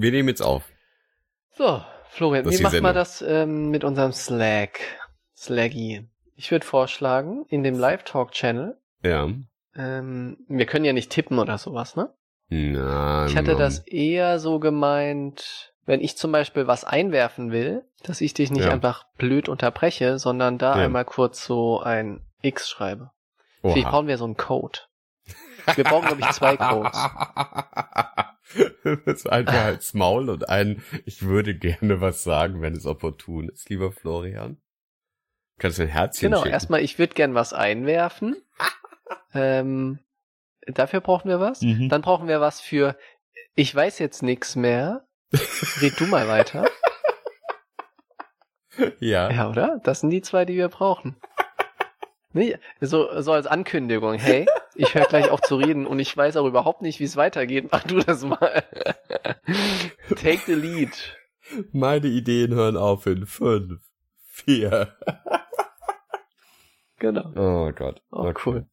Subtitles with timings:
[0.00, 0.62] Wir nehmen jetzt auf.
[1.56, 2.94] So, Florian, wie machen Sendung.
[2.94, 4.78] das ähm, mit unserem Slack?
[5.36, 6.08] Slaggy.
[6.36, 9.28] Ich würde vorschlagen, in dem Live-Talk-Channel, Ja.
[9.74, 12.14] ähm, wir können ja nicht tippen oder sowas, ne?
[12.48, 13.58] Na, Ich hatte na.
[13.58, 18.64] das eher so gemeint, wenn ich zum Beispiel was einwerfen will, dass ich dich nicht
[18.66, 18.70] Ja.
[18.70, 20.84] einfach blöd unterbreche, sondern da Ja.
[20.84, 23.10] einmal kurz so ein X schreibe.
[23.62, 23.90] Vielleicht Oha.
[23.90, 24.78] brauchen wir so einen Code.
[25.76, 26.98] Wir brauchen, glaube ich, zwei Codes.
[29.04, 33.48] das ist einfach als Maul und ein, ich würde gerne was sagen, wenn es opportun
[33.48, 34.60] ist, lieber Florian.
[35.58, 36.52] Kannst du ein Herzchen Genau, schicken?
[36.52, 38.36] erstmal, ich würde gern was einwerfen.
[39.34, 39.98] ähm,
[40.66, 41.60] dafür brauchen wir was.
[41.62, 41.88] Mhm.
[41.88, 42.96] Dann brauchen wir was für,
[43.54, 45.06] ich weiß jetzt nix mehr.
[45.80, 46.70] Red du mal weiter.
[49.00, 49.30] ja.
[49.30, 49.80] Ja, oder?
[49.82, 51.16] Das sind die zwei, die wir brauchen.
[52.32, 54.46] Nee, so, so als Ankündigung, hey,
[54.78, 57.68] ich höre gleich auf zu reden und ich weiß auch überhaupt nicht, wie es weitergeht.
[57.72, 58.64] Mach du das mal.
[60.16, 61.16] Take the lead.
[61.72, 63.80] Meine Ideen hören auf in fünf,
[64.26, 64.94] vier.
[66.98, 67.32] Genau.
[67.36, 68.02] Oh Gott.
[68.10, 68.42] Oh, Okay.
[68.46, 68.66] cool.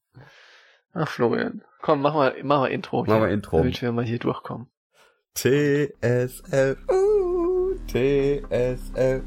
[0.94, 1.64] Ach, Florian.
[1.82, 3.06] Komm, mach mal, mach mal Intro.
[3.06, 3.58] Hier, wir Intro.
[3.58, 4.68] Damit wir mal hier durchkommen.
[5.36, 6.76] TSLU,
[7.88, 9.26] TSLU.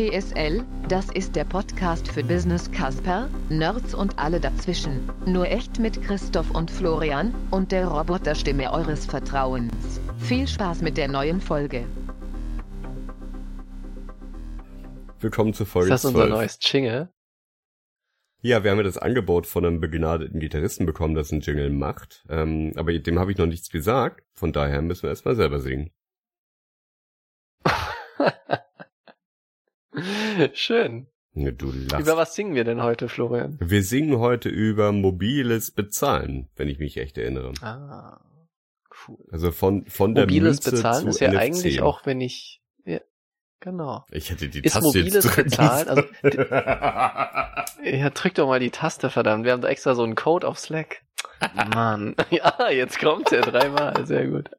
[0.00, 5.10] TSL, das ist der Podcast für Business Casper, Nerds und alle dazwischen.
[5.26, 10.00] Nur echt mit Christoph und Florian und der Roboterstimme eures Vertrauens.
[10.18, 11.84] Viel Spaß mit der neuen Folge.
[15.18, 16.30] Willkommen zur Ist Folge das unser 12.
[16.30, 17.12] neues Jingle?
[18.40, 22.24] Ja, wir haben ja das Angebot von einem begnadeten Gitarristen bekommen, das einen Jingle macht.
[22.30, 24.24] Ähm, aber dem habe ich noch nichts gesagt.
[24.32, 25.90] Von daher müssen wir erstmal selber singen.
[30.54, 31.06] Schön.
[31.34, 32.00] Du lachst.
[32.00, 33.56] Über was singen wir denn heute, Florian?
[33.60, 37.52] Wir singen heute über mobiles Bezahlen, wenn ich mich echt erinnere.
[37.62, 38.20] Ah,
[39.06, 39.18] cool.
[39.30, 41.38] Also von, von der Mobiles Münze Bezahlen zu ist ja NFC.
[41.38, 42.98] eigentlich auch, wenn ich, ja,
[43.60, 44.04] genau.
[44.10, 46.02] Ich hätte die Ist Taste mobiles jetzt Bezahlen, also.
[47.82, 49.44] Ja, drück doch mal die Taste, verdammt.
[49.44, 51.02] Wir haben da extra so einen Code auf Slack.
[51.74, 52.14] Mann.
[52.30, 54.04] Ja, jetzt kommt er dreimal.
[54.04, 54.50] Sehr gut.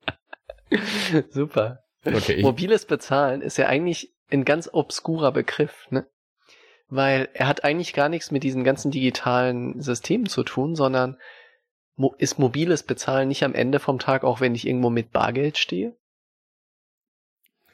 [1.30, 1.84] Super.
[2.06, 6.08] okay, Mobiles Bezahlen ist ja eigentlich ein ganz obskurer Begriff, ne?
[6.88, 11.18] Weil er hat eigentlich gar nichts mit diesen ganzen digitalen Systemen zu tun, sondern
[11.96, 15.58] mo ist mobiles Bezahlen nicht am Ende vom Tag, auch wenn ich irgendwo mit Bargeld
[15.58, 15.96] stehe?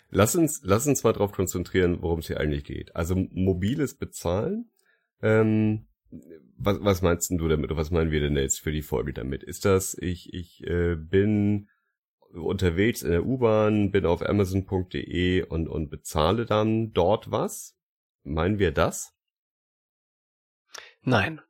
[0.09, 2.95] lass uns, lass uns mal drauf konzentrieren, worum es hier eigentlich geht.
[2.95, 4.69] Also mobiles Bezahlen.
[5.21, 5.87] Ähm,
[6.57, 7.69] was, was meinst denn du damit?
[7.69, 9.43] Oder was meinen wir denn jetzt für die Folge damit?
[9.43, 11.69] Ist das, ich, ich äh, bin
[12.33, 17.75] unterwegs in der U-Bahn, bin auf Amazon.de und, und bezahle dann dort was?
[18.23, 19.13] Meinen wir das?
[21.01, 21.41] Nein.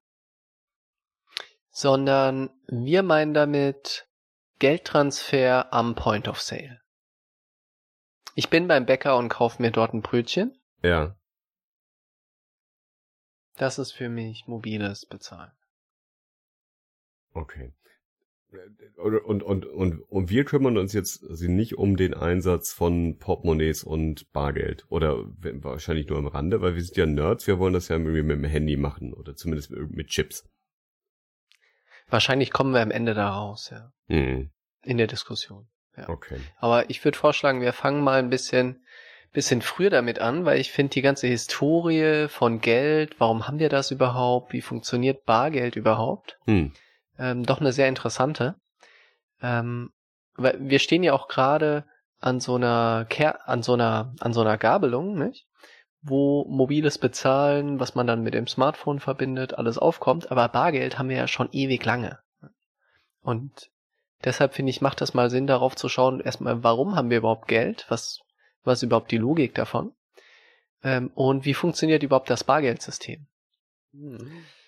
[1.71, 4.07] Sondern wir meinen damit
[4.59, 6.81] Geldtransfer am Point of Sale.
[8.35, 10.59] Ich bin beim Bäcker und kaufe mir dort ein Brötchen.
[10.83, 11.15] Ja.
[13.55, 15.51] Das ist für mich mobiles Bezahlen.
[17.33, 17.73] Okay.
[18.95, 23.83] Und, und, und, und, wir kümmern uns jetzt also nicht um den Einsatz von Portemonnaies
[23.83, 24.85] und Bargeld.
[24.89, 25.25] Oder
[25.61, 28.37] wahrscheinlich nur am Rande, weil wir sind ja Nerds, wir wollen das ja irgendwie mit
[28.37, 30.49] dem Handy machen oder zumindest mit, Chips.
[32.09, 33.91] Wahrscheinlich kommen wir am Ende da raus, ja.
[34.07, 34.49] Hm,
[34.83, 35.67] In der Diskussion.
[36.07, 36.39] okay.
[36.57, 38.81] Aber ich würde vorschlagen, wir fangen mal ein bisschen,
[39.33, 43.69] bisschen früher damit an, weil ich finde die ganze Historie von Geld, warum haben wir
[43.69, 46.71] das überhaupt, wie funktioniert Bargeld überhaupt, Hm,
[47.19, 48.55] ähm, doch eine sehr interessante.
[49.41, 49.91] Ähm,
[50.35, 51.85] weil wir stehen ja auch gerade
[52.19, 55.47] an so einer Ker an so einer an so einer Gabelung, nicht?
[56.01, 60.31] Wo mobiles Bezahlen, was man dann mit dem Smartphone verbindet, alles aufkommt.
[60.31, 62.19] Aber Bargeld haben wir ja schon ewig lange.
[63.21, 63.69] Und
[64.23, 67.47] deshalb finde ich, macht das mal Sinn, darauf zu schauen, erstmal, warum haben wir überhaupt
[67.47, 67.85] Geld?
[67.89, 68.21] Was
[68.63, 69.93] was überhaupt die Logik davon?
[70.83, 73.25] Ähm, und wie funktioniert überhaupt das Bargeldsystem?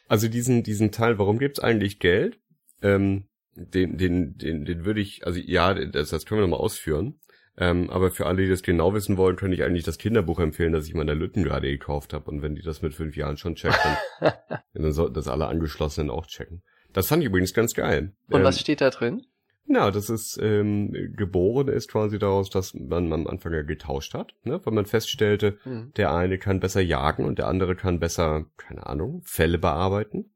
[0.10, 2.40] Also diesen, diesen Teil, warum gibt's eigentlich Geld?
[2.82, 7.20] Ähm, den, den, den, den würde ich, also ja, das, das können wir nochmal ausführen.
[7.58, 10.74] Ähm, aber für alle, die das genau wissen wollen, könnte ich eigentlich das Kinderbuch empfehlen,
[10.74, 12.32] das ich meiner Lütten gerade gekauft habe.
[12.32, 13.80] Und wenn die das mit fünf Jahren schon checkt,
[14.20, 14.34] dann,
[14.74, 16.64] dann sollten das alle Angeschlossenen auch checken.
[16.94, 18.14] Das fand ich übrigens ganz geil.
[18.30, 19.26] Und ähm, was steht da drin?
[19.72, 24.34] Na, das ist ähm, geboren ist quasi daraus, dass man am Anfang ja getauscht hat,
[24.44, 24.60] ne?
[24.64, 25.92] weil man feststellte, Hm.
[25.96, 30.32] der eine kann besser jagen und der andere kann besser, keine Ahnung, Fälle bearbeiten.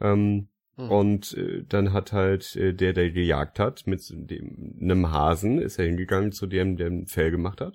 [0.00, 0.90] Ähm, Hm.
[0.90, 5.78] Und äh, dann hat halt äh, der, der gejagt hat, mit dem einem Hasen, ist
[5.78, 7.74] er hingegangen zu dem, der ein Fell gemacht hat.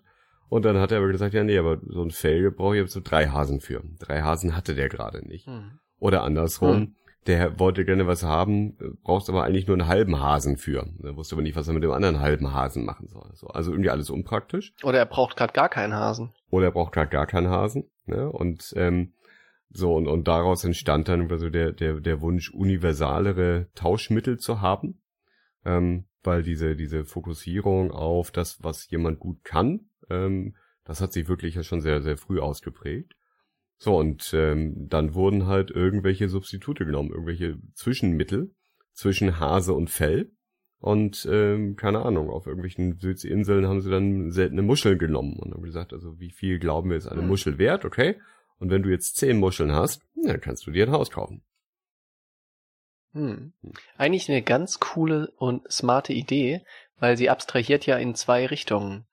[0.50, 2.94] Und dann hat er aber gesagt, ja nee, aber so ein Fell brauche ich jetzt
[2.94, 3.84] so drei Hasen für.
[4.00, 5.46] Drei Hasen hatte der gerade nicht.
[5.46, 5.80] Hm.
[6.00, 6.96] Oder andersrum, Hm.
[7.28, 10.88] Der wollte gerne was haben, brauchst aber eigentlich nur einen halben Hasen für.
[11.04, 13.30] Er wusste aber nicht, was er mit dem anderen halben Hasen machen soll.
[13.34, 14.74] So, also irgendwie alles unpraktisch.
[14.84, 16.34] Oder er braucht gerade gar keinen Hasen.
[16.50, 17.90] Oder er braucht gerade gar keinen Hasen.
[18.06, 18.32] Ne?
[18.32, 19.14] Und ähm,
[19.70, 25.02] so, und, und daraus entstand dann so der, der, der Wunsch, universalere Tauschmittel zu haben.
[25.66, 31.28] Ähm, weil diese, diese Fokussierung auf das, was jemand gut kann, ähm, das hat sich
[31.28, 33.17] wirklich ja schon sehr, sehr früh ausgeprägt.
[33.78, 38.56] So, und ähm, dann wurden halt irgendwelche Substitute genommen, irgendwelche Zwischenmittel
[38.94, 40.32] zwischen Hase und Fell.
[40.80, 45.64] Und ähm, keine Ahnung, auf irgendwelchen Südseeinseln haben sie dann seltene Muscheln genommen und haben
[45.64, 47.28] gesagt, also wie viel glauben wir ist eine hm.
[47.28, 48.20] Muschel wert, okay?
[48.60, 51.44] Und wenn du jetzt zehn Muscheln hast, dann kannst du dir ein Haus kaufen.
[53.14, 53.54] Hm.
[53.98, 56.64] Eigentlich eine ganz coole und smarte Idee,
[57.00, 59.06] weil sie abstrahiert ja in zwei Richtungen.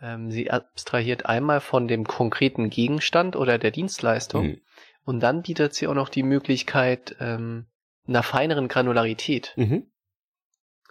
[0.00, 4.60] Ähm, sie abstrahiert einmal von dem konkreten Gegenstand oder der Dienstleistung mhm.
[5.04, 7.66] und dann bietet sie auch noch die Möglichkeit ähm,
[8.06, 9.52] einer feineren Granularität.
[9.56, 9.86] Mhm.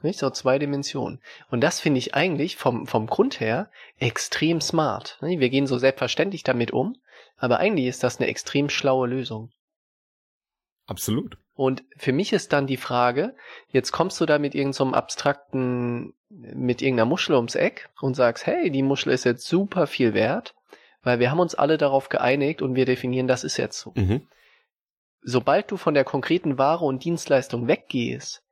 [0.02, 0.20] Nicht?
[0.20, 1.22] So zwei Dimensionen.
[1.50, 5.18] Und das finde ich eigentlich vom, vom Grund her extrem smart.
[5.22, 6.98] Wir gehen so selbstverständlich damit um,
[7.38, 9.52] aber eigentlich ist das eine extrem schlaue Lösung.
[10.88, 11.38] Absolut.
[11.56, 13.36] Und für mich ist dann die Frage,
[13.70, 18.46] jetzt kommst du da mit irgendeinem so abstrakten, mit irgendeiner Muschel ums Eck und sagst,
[18.46, 20.54] hey, die Muschel ist jetzt super viel wert,
[21.02, 23.94] weil wir haben uns alle darauf geeinigt und wir definieren, das ist jetzt so.
[23.96, 24.28] Mhm.
[25.22, 28.44] Sobald du von der konkreten Ware und Dienstleistung weggehst,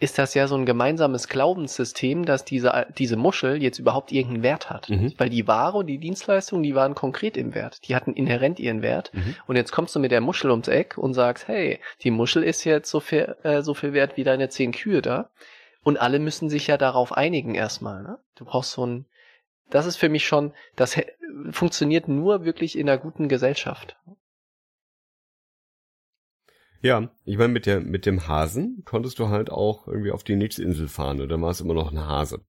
[0.00, 4.68] ist das ja so ein gemeinsames Glaubenssystem, dass diese, diese Muschel jetzt überhaupt irgendeinen Wert
[4.68, 4.90] hat.
[4.90, 5.14] Mhm.
[5.18, 7.86] Weil die Ware und die Dienstleistung, die waren konkret im Wert.
[7.86, 9.12] Die hatten inhärent ihren Wert.
[9.14, 9.36] Mhm.
[9.46, 12.64] Und jetzt kommst du mit der Muschel ums Eck und sagst, hey, die Muschel ist
[12.64, 15.30] jetzt so viel, äh, so viel wert wie deine zehn Kühe da.
[15.84, 18.02] Und alle müssen sich ja darauf einigen erstmal.
[18.02, 18.18] Ne?
[18.34, 19.06] Du brauchst so ein,
[19.70, 20.96] das ist für mich schon, das
[21.50, 23.96] funktioniert nur wirklich in einer guten Gesellschaft.
[26.84, 30.36] Ja, ich meine, mit der, mit dem Hasen konntest du halt auch irgendwie auf die
[30.36, 32.42] nächste Insel fahren, oder war es immer noch ein Hase.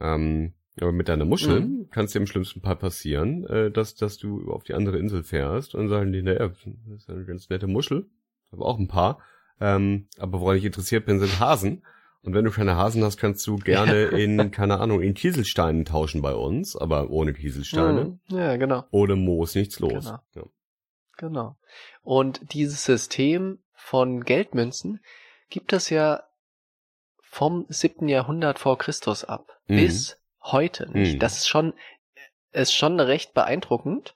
[0.00, 1.90] Ähm, aber mit deiner Muschel mhm.
[1.90, 5.22] kann es dir im schlimmsten Fall passieren, äh, dass, dass du auf die andere Insel
[5.22, 6.66] fährst und sagen die, naja, das
[6.96, 8.06] ist eine ganz nette Muschel,
[8.50, 9.18] aber auch ein paar.
[9.60, 11.84] Ähm, aber woran ich interessiert bin, sind Hasen.
[12.22, 16.22] Und wenn du keine Hasen hast, kannst du gerne in, keine Ahnung, in Kieselsteinen tauschen
[16.22, 18.18] bei uns, aber ohne Kieselsteine.
[18.30, 18.34] Mhm.
[18.34, 18.84] Ja, genau.
[18.92, 20.06] Ohne Moos nichts los.
[20.06, 20.18] Genau.
[20.34, 20.42] Ja.
[21.18, 21.56] genau.
[22.02, 25.04] Und dieses System von Geldmünzen
[25.50, 26.24] gibt es ja
[27.20, 29.76] vom siebten Jahrhundert vor Christus ab mhm.
[29.76, 31.16] bis heute nicht.
[31.16, 31.18] Mhm.
[31.18, 31.74] Das ist schon,
[32.52, 34.14] ist schon recht beeindruckend,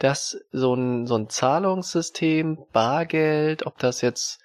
[0.00, 4.40] dass so ein, so ein Zahlungssystem, Bargeld, ob das jetzt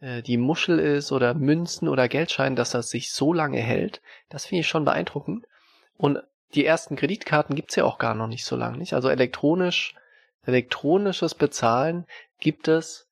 [0.00, 4.44] äh, die Muschel ist oder Münzen oder Geldschein, dass das sich so lange hält, das
[4.44, 5.46] finde ich schon beeindruckend.
[5.96, 6.18] Und
[6.54, 8.92] die ersten Kreditkarten gibt's ja auch gar noch nicht so lange, nicht?
[8.92, 9.94] Also elektronisch,
[10.44, 12.06] elektronisches Bezahlen
[12.38, 13.09] gibt es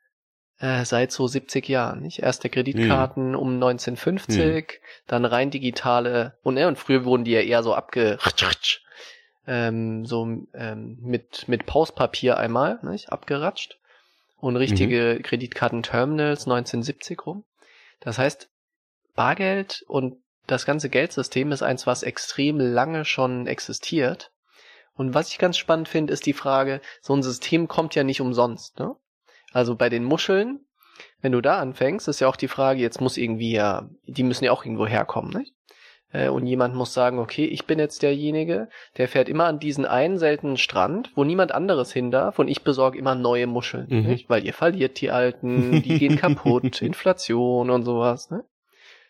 [0.59, 2.21] äh, seit so 70 Jahren, nicht?
[2.21, 3.37] Erste Kreditkarten mhm.
[3.37, 4.63] um 1950, mhm.
[5.07, 8.19] dann rein digitale und, ne, und früher wurden die ja eher so abge
[9.47, 10.25] ähm, so
[10.55, 13.11] ähm, mit mit Pauspapier einmal, nicht?
[13.11, 13.79] abgeratscht
[14.37, 15.23] und richtige mhm.
[15.23, 17.45] Kreditkartenterminals 1970 rum.
[18.01, 18.49] Das heißt,
[19.15, 20.17] Bargeld und
[20.47, 24.33] das ganze Geldsystem ist eins, was extrem lange schon existiert.
[24.95, 28.21] Und was ich ganz spannend finde, ist die Frage, so ein System kommt ja nicht
[28.21, 28.79] umsonst.
[28.79, 28.97] Ne?
[29.53, 30.61] Also bei den Muscheln,
[31.21, 34.45] wenn du da anfängst, ist ja auch die Frage, jetzt muss irgendwie ja, die müssen
[34.45, 35.55] ja auch irgendwo herkommen, nicht?
[36.13, 39.85] Äh, und jemand muss sagen, okay, ich bin jetzt derjenige, der fährt immer an diesen
[39.85, 44.07] einen seltenen Strand, wo niemand anderes hin darf und ich besorge immer neue Muscheln, mhm.
[44.07, 44.31] nicht?
[44.31, 48.45] Weil ihr verliert die alten, die gehen kaputt, Inflation und sowas, ne?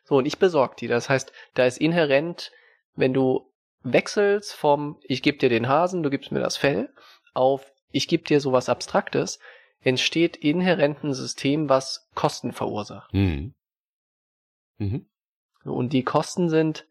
[0.05, 0.89] So, und ich besorge die.
[0.89, 2.51] Das heißt, da ist inhärent,
[2.95, 3.53] wenn du
[3.83, 6.89] wechselst vom, ich gebe dir den Hasen, du gibst mir das Fell,
[7.35, 9.39] auf, ich gebe dir sowas Abstraktes,
[9.81, 13.13] entsteht inhärent ein System, was Kosten verursacht.
[13.15, 13.55] Mhm.
[14.79, 15.07] Mhm.
[15.65, 16.87] Und die Kosten sind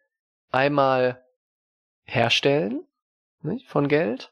[0.51, 1.23] einmal
[2.03, 2.87] herstellen
[3.41, 4.31] nicht, von Geld.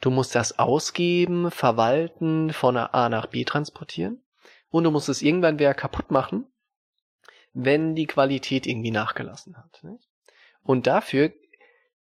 [0.00, 4.22] Du musst das ausgeben, verwalten, von A nach B transportieren.
[4.70, 6.46] Und du musst es irgendwann wieder kaputt machen,
[7.52, 9.82] wenn die Qualität irgendwie nachgelassen hat.
[9.84, 10.08] Nicht?
[10.62, 11.32] Und dafür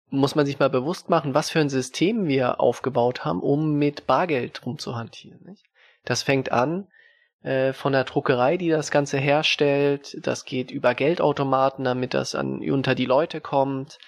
[0.09, 4.05] muss man sich mal bewusst machen, was für ein System wir aufgebaut haben, um mit
[4.05, 5.43] Bargeld rumzuhantieren.
[5.45, 5.63] Nicht?
[6.07, 6.87] Das fängt an
[7.43, 10.17] äh, von der Druckerei, die das Ganze herstellt.
[10.25, 13.99] Das geht über Geldautomaten, damit das an, unter die Leute kommt.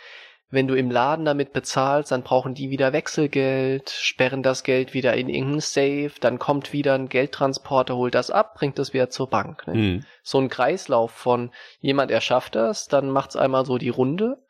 [0.50, 5.14] Wenn du im Laden damit bezahlst, dann brauchen die wieder Wechselgeld, sperren das Geld wieder
[5.14, 9.30] in irgendeinen Safe, dann kommt wieder ein Geldtransporter, holt das ab, bringt das wieder zur
[9.30, 9.68] Bank.
[9.68, 9.74] Ne?
[9.76, 10.06] Mhm.
[10.24, 11.52] So ein Kreislauf von
[11.82, 14.42] jemand erschafft das, dann macht's einmal so die Runde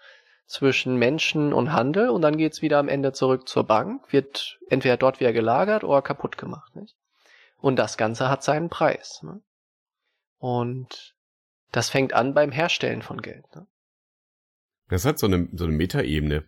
[0.46, 4.98] zwischen Menschen und Handel und dann geht's wieder am Ende zurück zur Bank, wird entweder
[4.98, 6.75] dort wieder gelagert oder kaputt gemacht.
[6.75, 6.96] Nicht?
[7.62, 9.22] Und das Ganze hat seinen Preis.
[9.24, 9.42] Ne?
[10.38, 11.16] Und
[11.72, 13.46] das fängt an beim Herstellen von Geld.
[13.56, 13.68] Ne?
[14.88, 16.46] Das hat so eine, so eine Metaebene.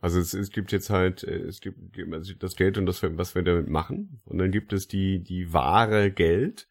[0.00, 1.78] Also es, es gibt jetzt halt, äh, es gibt
[2.12, 4.20] also das Geld und das, was wir damit machen.
[4.26, 6.68] Und dann gibt es die, die wahre Geld.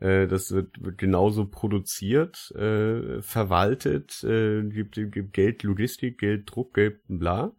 [0.00, 6.74] Äh, das wird, wird genauso produziert, äh, verwaltet, äh, gibt, gibt Geld, Logistik, Geld, Druck,
[6.74, 7.54] Geld, bla.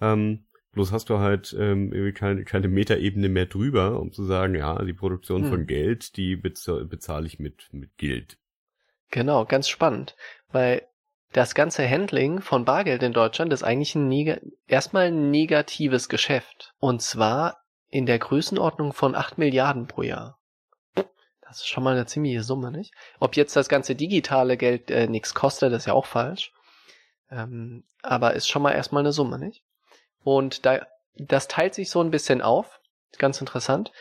[0.00, 4.54] Ähm, bloß hast du halt ähm, irgendwie keine, keine Metaebene mehr drüber, um zu sagen,
[4.54, 5.50] ja, die Produktion hm.
[5.50, 8.38] von Geld, die bezahle bezahl ich mit, mit Geld.
[9.10, 10.16] Genau, ganz spannend,
[10.50, 10.86] weil
[11.32, 16.74] das ganze Handling von Bargeld in Deutschland ist eigentlich ein neg erstmal ein negatives Geschäft.
[16.78, 17.58] Und zwar
[17.88, 20.38] in der Größenordnung von 8 Milliarden pro Jahr.
[20.94, 22.94] Das ist schon mal eine ziemliche Summe, nicht?
[23.18, 26.52] Ob jetzt das ganze digitale Geld äh, nichts kostet, ist ja auch falsch.
[27.30, 29.64] Ähm, aber ist schon mal erstmal eine Summe, nicht?
[30.24, 30.86] Und da,
[31.16, 32.80] das teilt sich so ein bisschen auf.
[33.18, 33.92] Ganz interessant.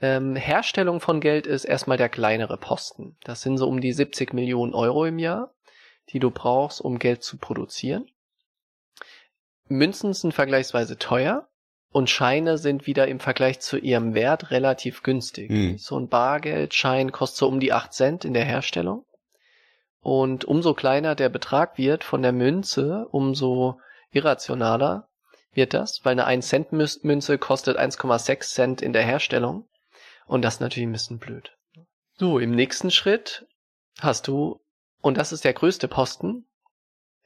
[0.00, 3.16] Ähm, Herstellung von Geld ist erstmal der kleinere Posten.
[3.24, 5.52] Das sind so um die 70 Millionen Euro im Jahr
[6.10, 8.06] die du brauchst, um Geld zu produzieren.
[9.68, 11.48] Münzen sind vergleichsweise teuer
[11.90, 15.50] und Scheine sind wieder im Vergleich zu ihrem Wert relativ günstig.
[15.50, 15.78] Hm.
[15.78, 19.04] So ein Bargeldschein kostet so um die 8 Cent in der Herstellung.
[20.00, 23.80] Und umso kleiner der Betrag wird von der Münze, umso
[24.10, 25.07] irrationaler
[25.58, 29.68] wird das, weil eine 1 Cent Münze kostet 1,6 Cent in der Herstellung.
[30.26, 31.56] Und das natürlich ein bisschen blöd.
[32.16, 33.46] So, im nächsten Schritt
[33.98, 34.60] hast du
[35.00, 36.46] und das ist der größte Posten,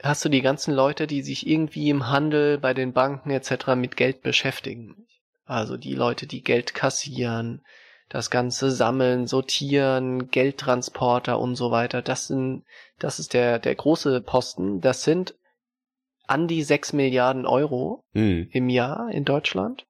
[0.03, 3.75] hast du die ganzen Leute, die sich irgendwie im Handel, bei den Banken etc.
[3.77, 5.07] mit Geld beschäftigen.
[5.45, 7.62] Also die Leute, die Geld kassieren,
[8.09, 12.03] das Ganze sammeln, sortieren, Geldtransporter und so weiter.
[12.03, 12.65] Das sind,
[12.99, 14.81] das ist der, der große Posten.
[14.81, 15.35] Das sind
[16.33, 18.49] an die sechs Milliarden Euro hm.
[18.51, 19.85] im Jahr in Deutschland.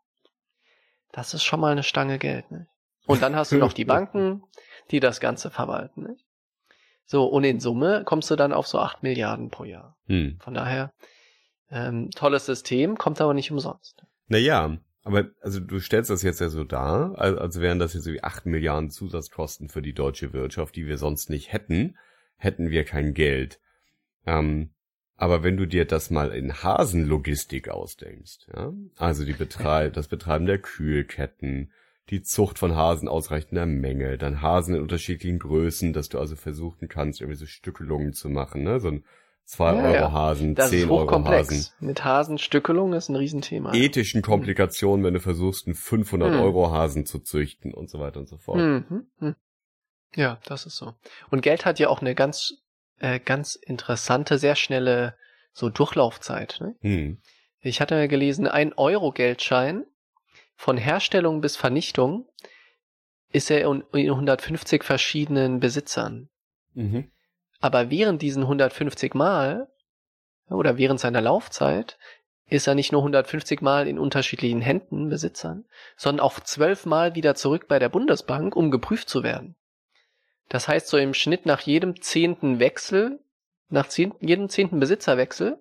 [1.12, 2.66] Das ist schon mal eine Stange Geld, nicht?
[3.06, 4.42] Und dann hast du noch die Banken,
[4.90, 6.24] die das Ganze verwalten, nicht?
[7.04, 9.96] So, und in Summe kommst du dann auf so acht Milliarden pro Jahr.
[10.06, 10.38] Hm.
[10.40, 10.92] Von daher,
[11.70, 14.02] ähm, tolles System, kommt aber nicht umsonst.
[14.26, 18.02] Naja, aber also du stellst das jetzt ja so dar, als, als wären das jetzt
[18.02, 21.96] so wie acht Milliarden Zusatzkosten für die deutsche Wirtschaft, die wir sonst nicht hätten,
[22.36, 23.60] hätten wir kein Geld.
[24.26, 24.70] Ähm,
[25.22, 30.46] aber wenn du dir das mal in Hasenlogistik ausdenkst, ja, also die Betreib das Betreiben
[30.46, 31.70] der Kühlketten,
[32.10, 36.88] die Zucht von Hasen ausreichender Menge, dann Hasen in unterschiedlichen Größen, dass du also versuchen
[36.88, 38.80] kannst, irgendwie so Stückelungen zu machen, ne?
[38.80, 39.04] So ein
[39.44, 40.12] 2 ja, Euro.
[40.12, 41.66] Hasen, das 10 Euro Hasen.
[41.78, 43.72] Mit Hasenstückelung ist ein Riesenthema.
[43.74, 46.40] Ethischen Komplikationen, wenn du versuchst, einen 500 hm.
[46.40, 48.58] Euro Hasen zu züchten und so weiter und so fort.
[48.58, 49.36] Hm, hm,
[50.16, 50.94] ja, das ist so.
[51.30, 52.54] Und Geld hat ja auch eine ganz,
[53.02, 55.16] äh, ganz interessante, sehr schnelle
[55.52, 56.58] so Durchlaufzeit.
[56.60, 56.76] Ne?
[56.80, 57.22] Hm.
[57.60, 59.84] Ich hatte gelesen, ein Euro Geldschein
[60.56, 62.28] von Herstellung bis Vernichtung
[63.32, 66.28] ist er in 150 verschiedenen Besitzern.
[66.74, 67.10] Mhm.
[67.60, 69.68] Aber während diesen 150 Mal
[70.48, 71.98] oder während seiner Laufzeit
[72.46, 75.64] ist er nicht nur 150 Mal in unterschiedlichen Händen Besitzern,
[75.96, 79.56] sondern auch zwölf Mal wieder zurück bei der Bundesbank, um geprüft zu werden.
[80.52, 83.20] Das heißt, so im Schnitt nach jedem zehnten Wechsel
[83.70, 85.58] nach zehn, jedem zehnten Besitzerwechsel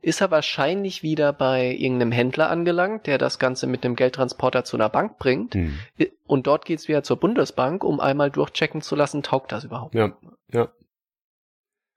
[0.00, 4.76] ist er wahrscheinlich wieder bei irgendeinem Händler angelangt, der das Ganze mit einem Geldtransporter zu
[4.76, 5.54] einer Bank bringt.
[5.54, 5.78] Hm.
[6.26, 9.94] Und dort geht's wieder zur Bundesbank, um einmal durchchecken zu lassen, taugt das überhaupt.
[9.94, 10.18] Ja,
[10.52, 10.72] ja.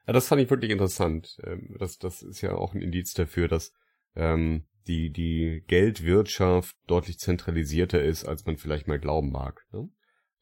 [0.06, 1.40] Ja, das fand ich wirklich interessant.
[1.44, 3.74] Ähm, das, das ist ja auch ein Indiz dafür, dass
[4.16, 9.66] ähm, die, die Geldwirtschaft deutlich zentralisierter ist, als man vielleicht mal glauben mag.
[9.72, 9.90] Ne?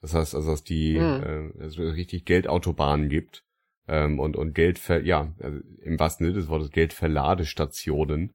[0.04, 1.54] Das heißt also, dass die mhm.
[1.58, 3.46] äh, also richtig Geldautobahnen gibt
[3.88, 8.34] ähm, und, und Geld ver, ja, also im wahrsten Sinne des Wortes Geldverladestationen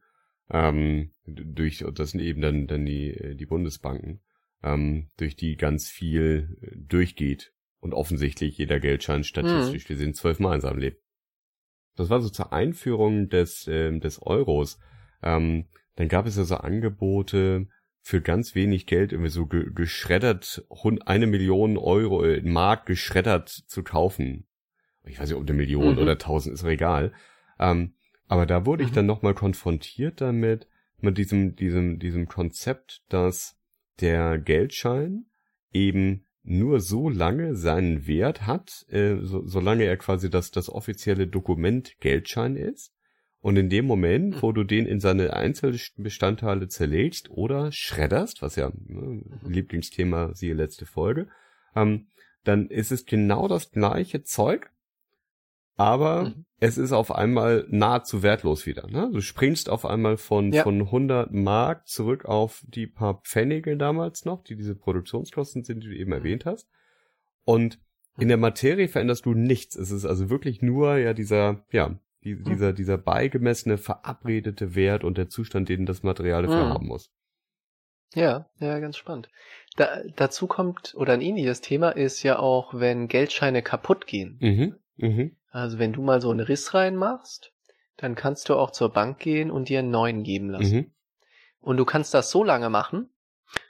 [0.51, 4.23] ähm, durch, das sind eben dann, dann die, die Bundesbanken,
[4.63, 9.89] ähm, durch die ganz viel durchgeht und offensichtlich jeder Geldschein statistisch mhm.
[9.89, 10.97] gesehen zwölfmal in seinem Leben.
[11.97, 14.79] Das war so zur Einführung des, ähm, des Euros.
[15.23, 17.67] Ähm, dann gab es ja so Angebote
[18.09, 20.65] für ganz wenig Geld irgendwie so ge geschreddert,
[21.07, 24.49] eine Million Euro in Mark geschreddert zu kaufen
[25.09, 25.99] ich weiß nicht, ob eine Million mhm.
[25.99, 27.13] oder tausend ist egal.
[27.59, 27.95] Ähm,
[28.27, 28.89] aber da wurde mhm.
[28.89, 30.69] ich dann nochmal konfrontiert damit,
[31.01, 33.57] mit diesem, diesem, diesem Konzept, dass
[34.01, 35.27] der Geldschein
[35.73, 41.27] eben nur so lange seinen Wert hat, äh, so, solange er quasi das, das offizielle
[41.27, 42.93] Dokument Geldschein ist.
[43.41, 44.43] Und in dem Moment, mhm.
[44.43, 50.87] wo du den in seine Einzelbestandteile zerlegst oder schredderst, was ja ne, Lieblingsthema, siehe letzte
[50.87, 51.29] Folge,
[51.75, 52.09] ähm,
[52.45, 54.71] dann ist es genau das gleiche Zeug,
[55.77, 56.45] aber mhm.
[56.59, 58.89] es ist auf einmal nahezu wertlos wieder.
[58.89, 59.11] Ne?
[59.13, 60.65] Du springst auf einmal von, ja.
[60.65, 65.89] von 100 Mark zurück auf die paar Pfennige damals noch, die diese Produktionskosten sind, die
[65.89, 66.17] du eben mhm.
[66.17, 66.69] erwähnt hast.
[67.45, 67.79] Und
[68.19, 69.77] In der Materie veränderst du nichts.
[69.77, 72.45] Es ist also wirklich nur ja dieser, ja, die, Hm.
[72.45, 76.71] dieser, dieser beigemessene, verabredete Wert und der Zustand, den das Material dafür Mhm.
[76.71, 77.11] haben muss.
[78.15, 79.29] Ja, ja, ganz spannend.
[79.77, 84.39] Da, dazu kommt, oder ein ähnliches Thema ist ja auch, wenn Geldscheine kaputt gehen.
[84.41, 84.77] Mhm.
[84.97, 85.37] Mhm.
[85.51, 87.53] Also wenn du mal so einen Riss reinmachst,
[87.97, 90.77] dann kannst du auch zur Bank gehen und dir einen neuen geben lassen.
[90.77, 90.93] Mhm.
[91.61, 93.11] Und du kannst das so lange machen,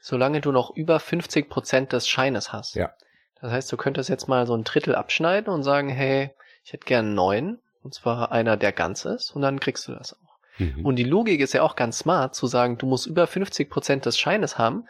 [0.00, 2.74] solange du noch über 50 Prozent des Scheines hast.
[2.74, 2.92] Ja.
[3.40, 6.30] Das heißt, du könntest jetzt mal so ein Drittel abschneiden und sagen, hey,
[6.64, 9.92] ich hätte gern einen neuen, und zwar einer, der ganz ist, und dann kriegst du
[9.92, 10.38] das auch.
[10.58, 10.84] Mhm.
[10.84, 14.06] Und die Logik ist ja auch ganz smart, zu sagen, du musst über 50 Prozent
[14.06, 14.86] des Scheines haben,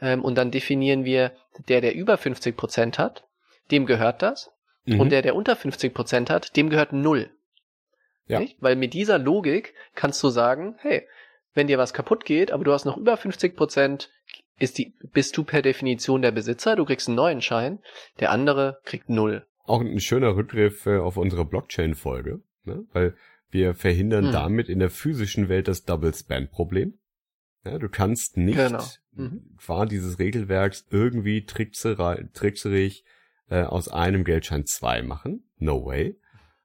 [0.00, 1.32] ähm, und dann definieren wir,
[1.68, 3.24] der, der über 50 Prozent hat,
[3.70, 4.50] dem gehört das,
[4.86, 5.00] Mhm.
[5.00, 7.30] und der, der unter 50 Prozent hat, dem gehört null.
[8.26, 8.40] Ja.
[8.40, 8.56] Nicht?
[8.60, 11.06] Weil mit dieser Logik kannst du sagen, hey,
[11.52, 14.10] wenn dir was kaputt geht, aber du hast noch über 50 Prozent,
[14.58, 17.80] ist die, bist du per Definition der Besitzer, du kriegst einen neuen Schein,
[18.20, 19.46] der andere kriegt null.
[19.70, 22.84] Auch ein schöner Rückgriff äh, auf unsere Blockchain-Folge, ne?
[22.92, 23.14] weil
[23.50, 24.32] wir verhindern Mhm.
[24.32, 26.94] damit in der physischen Welt das Double-Spend-Problem.
[27.64, 28.84] Ja, du kannst nicht Genau.
[29.12, 29.56] Mhm.
[29.58, 33.04] qua dieses Regelwerks irgendwie trickserig
[33.48, 35.44] äh, aus einem Geldschein zwei machen.
[35.58, 36.16] No way.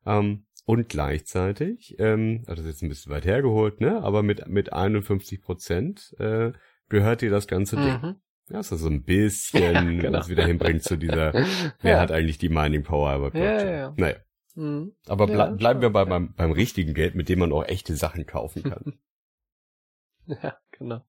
[0.05, 4.01] Ähm, und gleichzeitig, ähm, also das ist jetzt ein bisschen weit hergeholt, ne?
[4.03, 6.51] aber mit, mit 51 Prozent äh,
[6.89, 8.15] gehört dir das ganze Ding.
[8.49, 10.19] Ja, ist also ein bisschen, Ja, genau.
[10.19, 11.33] was wieder hinbringt zu dieser,
[11.81, 11.99] wer Ja.
[11.99, 13.67] hat eigentlich die Mining Power Ja, Blockchain?
[13.67, 13.93] ja, ja.
[13.97, 14.15] Naja,
[14.57, 14.93] Mhm.
[15.07, 18.25] aber ble bleiben wir bei, beim, beim richtigen Geld, mit dem man auch echte Sachen
[18.25, 18.97] kaufen kann.
[20.27, 21.01] Ja, genau.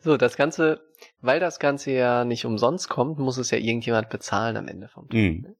[0.00, 0.80] So, das Ganze,
[1.20, 5.08] weil das Ganze ja nicht umsonst kommt, muss es ja irgendjemand bezahlen am Ende vom
[5.08, 5.14] Tag.
[5.16, 5.54] Mhm.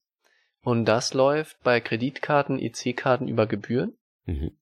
[0.63, 3.97] Und das läuft bei Kreditkarten, EC-Karten über Gebühren.
[4.27, 4.57] Mhm.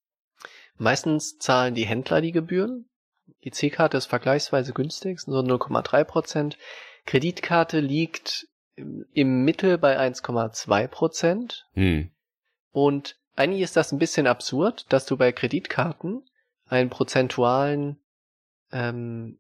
[0.76, 2.89] Meistens zahlen die Händler die Gebühren.
[3.41, 6.59] EC-Karte ist vergleichsweise günstig, so 0,3 Prozent.
[7.07, 8.47] Kreditkarte liegt
[8.77, 11.67] im, im Mittel bei 1,2 Prozent.
[11.75, 12.11] Mhm.
[12.73, 16.23] Und eigentlich ist das ein bisschen absurd, dass du bei Kreditkarten
[16.67, 17.99] einen prozentualen,
[18.73, 19.39] ähm,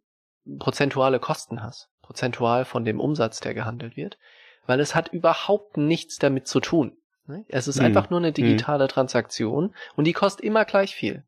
[0.58, 1.88] prozentuale Kosten hast.
[2.02, 4.18] Prozentual von dem Umsatz, der gehandelt wird.
[4.66, 6.96] Weil es hat überhaupt nichts damit zu tun.
[7.26, 7.44] ne?
[7.48, 7.86] Es ist Mhm.
[7.86, 11.22] einfach nur eine digitale Transaktion und die kostet immer gleich viel.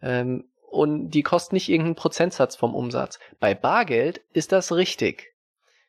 [0.00, 3.18] Ähm, und die kostet nicht irgendeinen Prozentsatz vom Umsatz.
[3.40, 5.32] Bei Bargeld ist das richtig.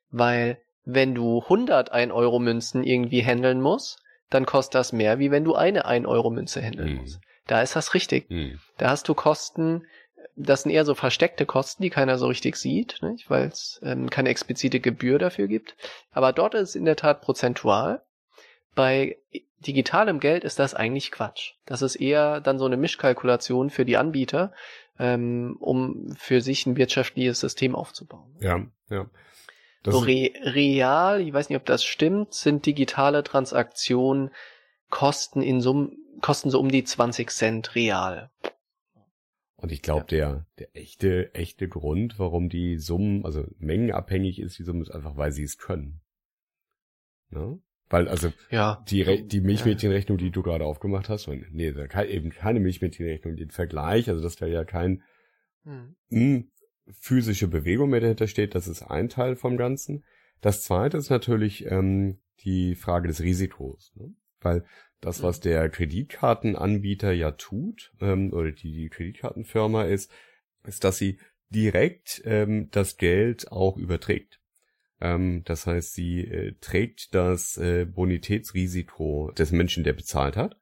[0.10, 5.56] Weil wenn du 100 1-Euro-Münzen irgendwie handeln musst, dann kostet das mehr, wie wenn du
[5.56, 7.02] eine 1-Euro-Münze handeln Mhm.
[7.02, 7.20] musst.
[7.48, 8.30] Da ist das richtig.
[8.30, 8.60] Mhm.
[8.78, 9.86] Da hast du Kosten,
[10.36, 14.30] das sind eher so versteckte Kosten, die keiner so richtig sieht, weil es ähm, keine
[14.30, 15.76] explizite Gebühr dafür gibt.
[16.12, 18.02] Aber dort ist es in der Tat prozentual.
[18.76, 19.18] Bei
[19.60, 21.54] digitalem Geld ist das eigentlich Quatsch.
[21.66, 24.54] Das ist eher dann so eine Mischkalkulation für die Anbieter,
[24.98, 28.36] ähm, um für sich ein wirtschaftliches System aufzubauen.
[28.40, 29.10] Ja, ja.
[29.84, 34.30] Das So re real, ich weiß nicht, ob das stimmt, sind digitale Transaktionen
[34.90, 38.30] Kosten in Summe, kosten so um die 20 Cent real.
[39.56, 44.64] Und ich glaube, der, der echte, echte Grund, warum die Summen, also mengenabhängig ist, die
[44.64, 46.02] Summe ist einfach, weil sie es können.
[47.30, 47.60] Ne?
[47.92, 48.84] Weil, also, Ja.
[48.90, 53.52] die, Re die Milchmädchenrechnung, die du gerade aufgemacht hast, und nee, eben keine Milchmädchenrechnung, den
[53.52, 55.04] Vergleich, also dass da ja kein
[55.64, 55.96] Hm.
[56.10, 56.44] mh,
[57.00, 60.04] physische Bewegung mehr dahinter steht, das ist ein Teil vom Ganzen.
[60.42, 63.92] Das zweite ist natürlich ähm, die Frage des Risikos.
[63.96, 64.14] Ne?
[64.40, 64.66] Weil
[65.02, 70.12] das, was der Kreditkartenanbieter ja tut, ähm, oder die, die Kreditkartenfirma ist,
[70.66, 74.41] ist, dass sie direkt ähm, das Geld auch überträgt.
[75.02, 80.58] Ähm, das heißt, sie äh, trägt das äh, Bonitätsrisiko des Menschen, der bezahlt hat.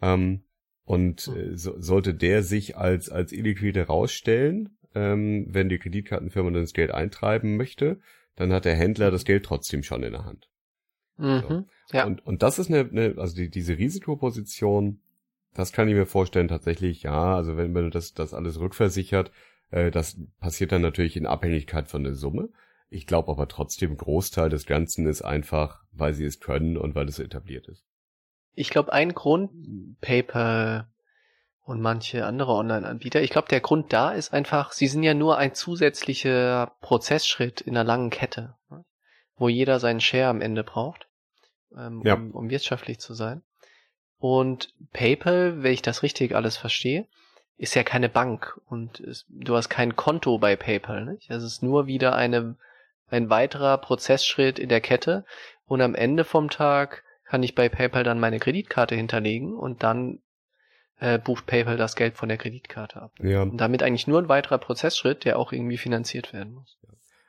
[0.00, 0.44] Ähm,
[0.84, 6.62] und äh, so, sollte der sich als, als illiquide rausstellen, ähm, wenn die Kreditkartenfirma dann
[6.62, 8.00] das Geld eintreiben möchte,
[8.36, 10.48] dann hat der Händler das Geld trotzdem schon in der Hand.
[11.16, 11.66] Mhm.
[11.92, 12.06] Ja.
[12.06, 15.00] Und, und das ist eine, eine also die, diese Risikoposition,
[15.54, 19.30] das kann ich mir vorstellen, tatsächlich, ja, also wenn man das, das alles rückversichert,
[19.70, 22.48] äh, das passiert dann natürlich in Abhängigkeit von der Summe.
[22.92, 27.08] Ich glaube aber trotzdem, Großteil des Ganzen ist einfach, weil sie es können und weil
[27.08, 27.84] es etabliert ist.
[28.54, 29.50] Ich glaube, ein Grund,
[30.02, 30.88] PayPal
[31.64, 35.38] und manche andere Online-Anbieter, ich glaube, der Grund da ist einfach, sie sind ja nur
[35.38, 38.84] ein zusätzlicher Prozessschritt in einer langen Kette, ne?
[39.36, 41.08] wo jeder seinen Share am Ende braucht,
[41.74, 42.14] ähm, Ja.
[42.14, 43.42] um, um wirtschaftlich zu sein.
[44.18, 47.06] Und PayPal, wenn ich das richtig alles verstehe,
[47.56, 51.06] ist ja keine Bank und es, du hast kein Konto bei PayPal.
[51.06, 51.30] Nicht?
[51.30, 52.56] Es ist nur wieder eine,
[53.12, 55.24] ein weiterer Prozessschritt in der Kette
[55.64, 60.20] und am Ende vom Tag kann ich bei PayPal dann meine Kreditkarte hinterlegen und dann
[60.98, 63.12] äh, bucht PayPal das Geld von der Kreditkarte ab.
[63.20, 66.78] Ja, Und damit eigentlich nur ein weiterer Prozessschritt, der auch irgendwie finanziert werden muss.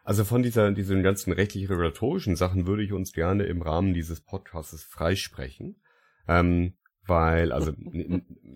[0.03, 4.83] Also von dieser, diesen ganzen rechtlich-regulatorischen Sachen würde ich uns gerne im Rahmen dieses Podcasts
[4.83, 5.81] freisprechen.
[6.27, 6.73] Ähm,
[7.05, 7.73] weil, also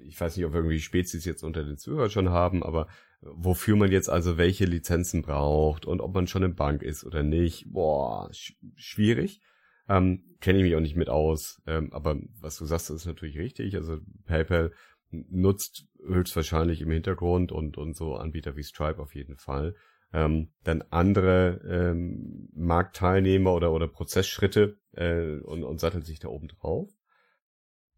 [0.06, 2.88] ich weiß nicht, ob wir irgendwie Spezies jetzt unter den Zuhörern schon haben, aber
[3.22, 7.24] wofür man jetzt also welche Lizenzen braucht und ob man schon im Bank ist oder
[7.24, 9.42] nicht, boah, sch schwierig.
[9.90, 13.38] Ähm, Kenne ich mich auch nicht mit aus, ähm, aber was du sagst, ist natürlich
[13.38, 13.76] richtig.
[13.76, 14.72] Also PayPal
[15.10, 19.76] nutzt höchstwahrscheinlich im Hintergrund und, und so Anbieter wie Stripe auf jeden Fall.
[20.14, 26.48] Ähm, dann andere ähm, Marktteilnehmer oder, oder Prozessschritte äh, und, und sattelt sich da oben
[26.48, 26.90] drauf.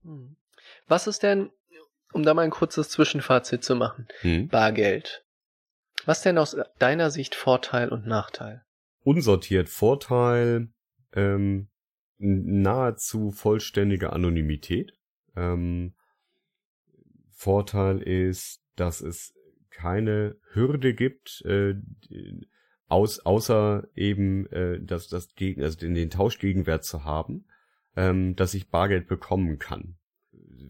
[0.03, 0.35] Hm.
[0.87, 1.51] Was ist denn,
[2.13, 4.47] um da mal ein kurzes Zwischenfazit zu machen, hm?
[4.47, 5.25] Bargeld?
[6.05, 8.63] Was denn aus deiner Sicht Vorteil und Nachteil?
[9.03, 10.69] Unsortiert Vorteil,
[11.13, 11.69] ähm,
[12.17, 14.93] nahezu vollständige Anonymität.
[15.35, 15.93] Ähm,
[17.31, 19.33] Vorteil ist, dass es
[19.69, 21.75] keine Hürde gibt, äh,
[22.87, 27.45] aus, außer eben äh, dass das gegen, also den, den Tauschgegenwert zu haben,
[27.95, 29.98] ähm, dass ich Bargeld bekommen kann.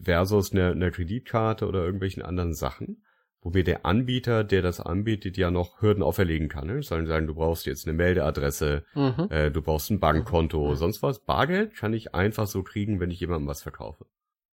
[0.02, 3.04] Versus eine, eine Kreditkarte oder irgendwelchen anderen Sachen,
[3.42, 6.66] wo mir der Anbieter, der das anbietet, ja noch Hürden auferlegen kann.
[6.66, 6.82] Ne?
[6.82, 9.28] Sollen sagen, du brauchst jetzt eine Meldeadresse, mhm.
[9.30, 10.76] äh, du brauchst ein Bankkonto, mhm.
[10.76, 11.20] sonst was.
[11.20, 14.06] Bargeld kann ich einfach so kriegen, wenn ich jemandem was verkaufe.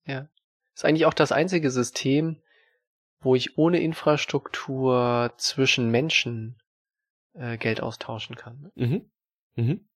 [0.05, 0.29] Ja.
[0.75, 2.43] Ist eigentlich auch das einzige System,
[3.21, 6.59] wo ich ohne Infrastruktur zwischen Menschen
[7.35, 8.61] äh, Geld austauschen kann.
[8.61, 8.73] Ne?
[8.75, 9.11] Mhm.
[9.55, 9.89] Mhm.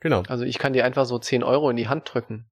[0.00, 0.22] Genau.
[0.28, 2.50] Also ich kann dir einfach so 10 Euro in die Hand drücken.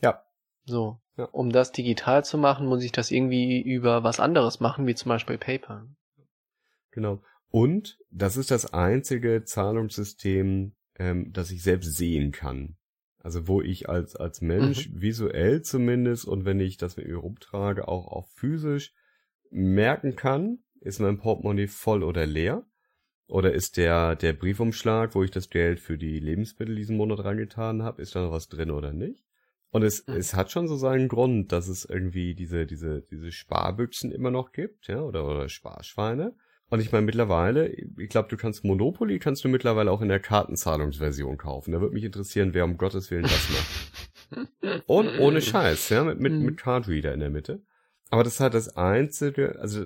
[0.00, 0.22] Ja.
[0.64, 1.00] So.
[1.18, 1.24] Ja.
[1.32, 5.08] Um das digital zu machen, muss ich das irgendwie über was anderes machen, wie zum
[5.08, 5.88] Beispiel PayPal.
[6.92, 7.20] Genau.
[7.50, 12.76] Und das ist das einzige Zahlungssystem, ähm, das ich selbst sehen kann.
[13.18, 15.00] Also wo ich als, als Mensch mhm.
[15.00, 18.94] visuell zumindest und wenn ich das mit mir rumtrage, auch, auch physisch
[19.50, 22.64] merken kann, ist mein Portemonnaie voll oder leer.
[23.26, 27.82] Oder ist der, der Briefumschlag, wo ich das Geld für die Lebensmittel diesen Monat reingetan
[27.82, 29.27] habe, ist da noch was drin oder nicht?
[29.70, 30.14] Und es, mhm.
[30.14, 34.52] es hat schon so seinen Grund, dass es irgendwie diese, diese, diese Sparbüchsen immer noch
[34.52, 36.34] gibt, ja, oder, oder Sparschweine.
[36.70, 40.20] Und ich meine, mittlerweile, ich glaube, du kannst Monopoly kannst du mittlerweile auch in der
[40.20, 41.72] Kartenzahlungsversion kaufen.
[41.72, 44.82] Da würde mich interessieren, wer um Gottes Willen das macht.
[44.86, 46.56] Und ohne Scheiß, ja, mit, mit, mit mhm.
[46.56, 47.62] Cardreader in der Mitte.
[48.10, 49.84] Aber das ist halt das einzige, also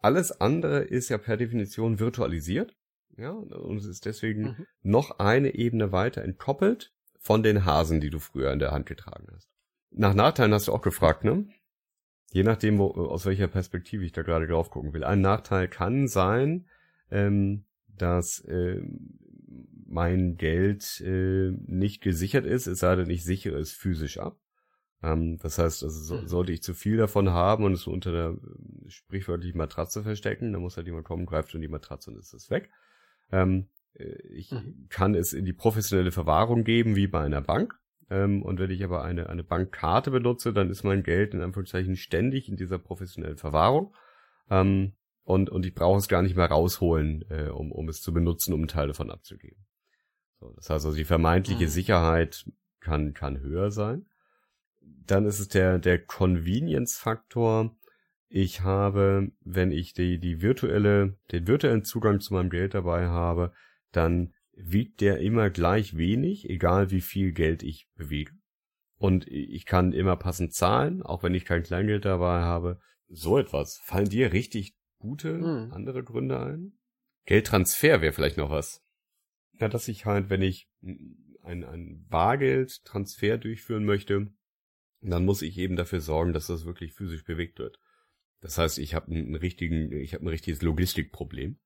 [0.00, 2.76] alles andere ist ja per Definition virtualisiert.
[3.16, 4.66] Ja, und es ist deswegen mhm.
[4.82, 6.92] noch eine Ebene weiter entkoppelt
[7.28, 9.50] von den Hasen, die du früher in der Hand getragen hast.
[9.90, 11.46] Nach Nachteilen hast du auch gefragt, ne?
[12.30, 15.04] Je nachdem, wo, aus welcher Perspektive ich da gerade drauf gucken will.
[15.04, 16.64] Ein Nachteil kann sein,
[17.10, 18.80] ähm, dass äh,
[19.86, 24.40] mein Geld äh, nicht gesichert ist, es sei denn, ich sichere es physisch ab.
[25.02, 26.28] Ähm, das heißt, also so, mhm.
[26.28, 30.62] sollte ich zu viel davon haben und es unter der äh, sprichwörtlichen Matratze verstecken, dann
[30.62, 32.70] muss halt jemand kommen, greift schon die Matratze und ist es weg.
[33.30, 34.86] Ähm, äh, ich mhm.
[34.88, 37.78] kann es in die professionelle Verwahrung geben, wie bei einer Bank.
[38.10, 41.96] Ähm, und wenn ich aber eine, eine Bankkarte benutze, dann ist mein Geld in Anführungszeichen
[41.96, 43.94] ständig in dieser professionellen Verwahrung.
[44.50, 44.92] Ähm,
[45.24, 48.54] und, und ich brauche es gar nicht mehr rausholen, äh, um, um es zu benutzen,
[48.54, 49.66] um Teile davon abzugeben.
[50.40, 51.70] So, das heißt also, die vermeintliche mhm.
[51.70, 54.06] Sicherheit kann, kann höher sein.
[54.80, 57.76] Dann ist es der, der Convenience-Faktor.
[58.30, 63.52] Ich habe, wenn ich die, die virtuelle, den virtuellen Zugang zu meinem Geld dabei habe,
[63.92, 68.32] dann wiegt der immer gleich wenig, egal wie viel Geld ich bewege.
[68.96, 72.80] Und ich kann immer passend zahlen, auch wenn ich kein Kleingeld dabei habe.
[73.06, 73.78] So etwas.
[73.84, 75.72] Fallen dir richtig gute hm.
[75.72, 76.78] andere Gründe ein?
[77.24, 78.82] Geldtransfer wäre vielleicht noch was.
[79.60, 80.68] Ja, dass ich halt, wenn ich
[81.42, 84.32] ein, ein Bargeldtransfer durchführen möchte,
[85.00, 87.78] dann muss ich eben dafür sorgen, dass das wirklich physisch bewegt wird.
[88.40, 91.58] Das heißt, ich habe einen richtigen, ich habe ein richtiges Logistikproblem.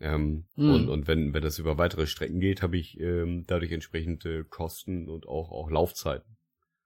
[0.00, 0.70] Ähm, mhm.
[0.70, 5.08] und, und wenn, wenn das über weitere Strecken geht, habe ich ähm, dadurch entsprechende Kosten
[5.08, 6.36] und auch, auch Laufzeiten.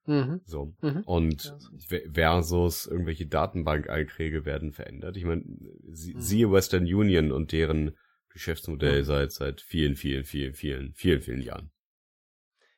[0.06, 0.40] Mhm.
[0.44, 0.74] So.
[0.80, 1.02] Mhm.
[1.04, 1.54] Und
[1.90, 5.16] ja, versus irgendwelche Datenbank-Einträge werden verändert.
[5.16, 5.44] Ich meine,
[5.90, 6.20] sie, mhm.
[6.20, 7.96] siehe Western Union und deren
[8.30, 9.04] Geschäftsmodell mhm.
[9.04, 11.70] seit, seit vielen, vielen, vielen, vielen, vielen, vielen Jahren.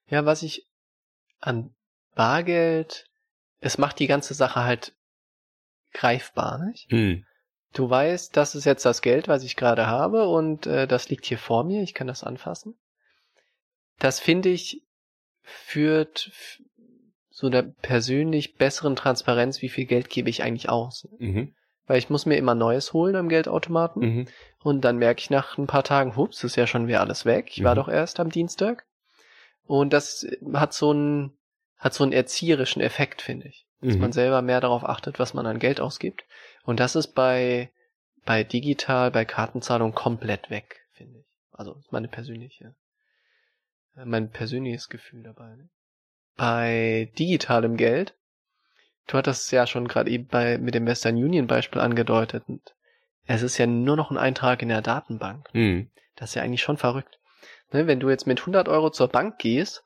[0.09, 0.67] Ja, was ich
[1.41, 1.75] an
[2.15, 3.07] Bargeld,
[3.61, 4.95] es macht die ganze Sache halt
[5.93, 6.91] greifbar, nicht?
[6.93, 7.25] Mhm.
[7.75, 11.27] Du weißt, das ist jetzt das Geld, was ich gerade habe und äh, das liegt
[11.27, 12.79] hier vor mir, ich kann das anfassen.
[13.99, 14.83] Das finde ich
[15.43, 16.31] führt
[17.31, 21.09] so der persönlich besseren Transparenz, wie viel Geld gebe ich eigentlich aus.
[21.19, 21.53] Mhm.
[21.87, 24.29] Weil ich muss mir immer Neues holen am Geldautomaten mhm.
[24.63, 27.49] und dann merke ich nach ein paar Tagen, hups, ist ja schon wieder alles weg.
[27.51, 27.65] Ich mhm.
[27.65, 28.87] war doch erst am Dienstag.
[29.67, 31.37] Und das hat so einen,
[31.77, 33.67] hat so einen erzieherischen Effekt, finde ich.
[33.81, 34.15] Dass man mhm.
[34.15, 36.25] selber mehr darauf achtet, was man an Geld ausgibt.
[36.65, 37.71] Und das ist bei,
[38.25, 41.27] bei digital, bei Kartenzahlung komplett weg, finde ich.
[41.53, 42.75] Also meine persönliche,
[43.97, 45.55] äh, mein persönliches Gefühl dabei.
[45.57, 45.69] Ne?
[46.37, 48.15] Bei digitalem Geld,
[49.07, 52.45] du hattest es ja schon gerade eben bei mit dem Western Union Beispiel angedeutet.
[53.27, 55.49] Es ist ja nur noch ein Eintrag in der Datenbank.
[55.53, 55.91] Mhm.
[56.17, 57.19] Das ist ja eigentlich schon verrückt.
[57.73, 59.85] Ne, wenn du jetzt mit 100 Euro zur Bank gehst,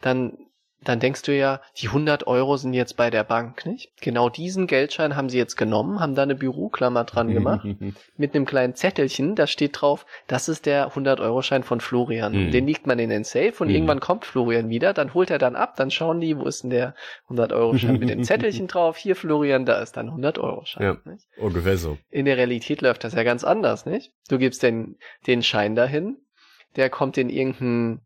[0.00, 0.36] dann
[0.84, 3.90] dann denkst du ja, die 100 Euro sind jetzt bei der Bank, nicht?
[4.00, 7.66] Genau diesen Geldschein haben sie jetzt genommen, haben da eine Büroklammer dran gemacht,
[8.16, 12.46] mit einem kleinen Zettelchen, da steht drauf, das ist der 100-Euro-Schein von Florian.
[12.46, 12.50] Mhm.
[12.52, 13.74] Den legt man in den Safe und Mhm.
[13.74, 16.70] irgendwann kommt Florian wieder, dann holt er dann ab, dann schauen die, wo ist denn
[16.70, 16.94] der
[17.28, 18.96] 100-Euro-Schein mit dem Zettelchen drauf?
[18.96, 20.82] Hier, Florian, da ist dein 100-Euro-Schein.
[20.84, 21.10] Ja.
[21.10, 21.26] nicht?
[21.38, 21.98] Ungefähr so.
[22.10, 24.12] In der Realität läuft das ja ganz anders, nicht?
[24.28, 26.18] Du gibst den, den Schein dahin,
[26.76, 28.00] der kommt in irgendein,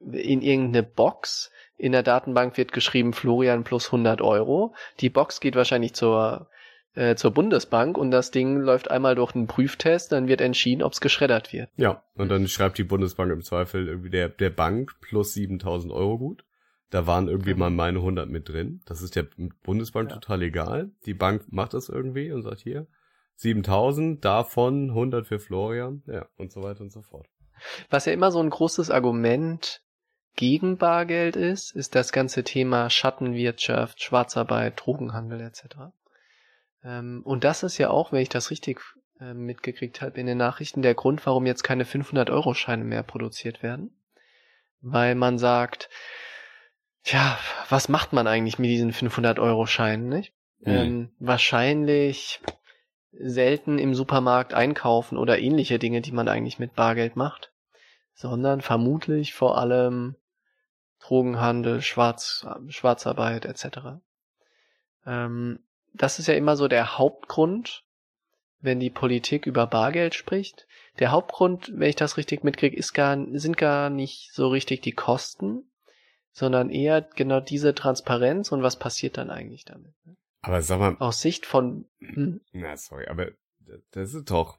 [0.00, 1.50] in irgendeine Box.
[1.80, 4.74] In der Datenbank wird geschrieben Florian plus 100 Euro.
[5.00, 6.50] Die Box geht wahrscheinlich zur,
[6.94, 10.92] äh, zur Bundesbank und das Ding läuft einmal durch einen Prüftest, dann wird entschieden, ob
[10.92, 11.70] es geschreddert wird.
[11.76, 16.18] Ja, und dann schreibt die Bundesbank im Zweifel irgendwie der, der Bank plus 7000 Euro
[16.18, 16.44] gut.
[16.90, 18.82] Da waren irgendwie mal meine 100 mit drin.
[18.84, 19.26] Das ist der
[19.62, 20.16] Bundesbank Ja.
[20.16, 20.90] total egal.
[21.06, 22.88] Die Bank macht das irgendwie und sagt hier
[23.36, 27.26] 7000, davon 100 für Florian, ja, und so weiter und so fort.
[27.88, 29.80] Was ja immer so ein großes Argument
[30.40, 35.64] gegen Bargeld ist, ist das ganze Thema Schattenwirtschaft, Schwarzarbeit, Drogenhandel etc.
[36.82, 38.80] Ähm, und das ist ja auch, wenn ich das richtig
[39.20, 43.90] äh, mitgekriegt habe in den Nachrichten, der Grund, warum jetzt keine 500-Euro-Scheine mehr produziert werden.
[44.80, 45.90] Weil man sagt,
[47.04, 50.32] ja, was macht man eigentlich mit diesen 500-Euro-Scheinen, nicht?
[50.60, 50.72] Mhm.
[50.72, 52.40] Ähm, wahrscheinlich
[53.12, 57.52] selten im Supermarkt einkaufen oder ähnliche Dinge, die man eigentlich mit Bargeld macht,
[58.14, 60.16] sondern vermutlich vor allem
[61.00, 64.00] Drogenhandel, Schwarz, Schwarzarbeit etc.
[65.06, 65.60] Ähm,
[65.92, 67.84] das ist ja immer so der Hauptgrund,
[68.60, 70.66] wenn die Politik über Bargeld spricht.
[70.98, 74.92] Der Hauptgrund, wenn ich das richtig mitkriege, ist gar, sind gar nicht so richtig die
[74.92, 75.70] Kosten,
[76.32, 79.94] sondern eher genau diese Transparenz und was passiert dann eigentlich damit.
[80.04, 80.16] ne?
[80.42, 83.28] Aber sag mal, Aus Sicht von, hm, na sorry, aber
[83.92, 84.58] das ist doch,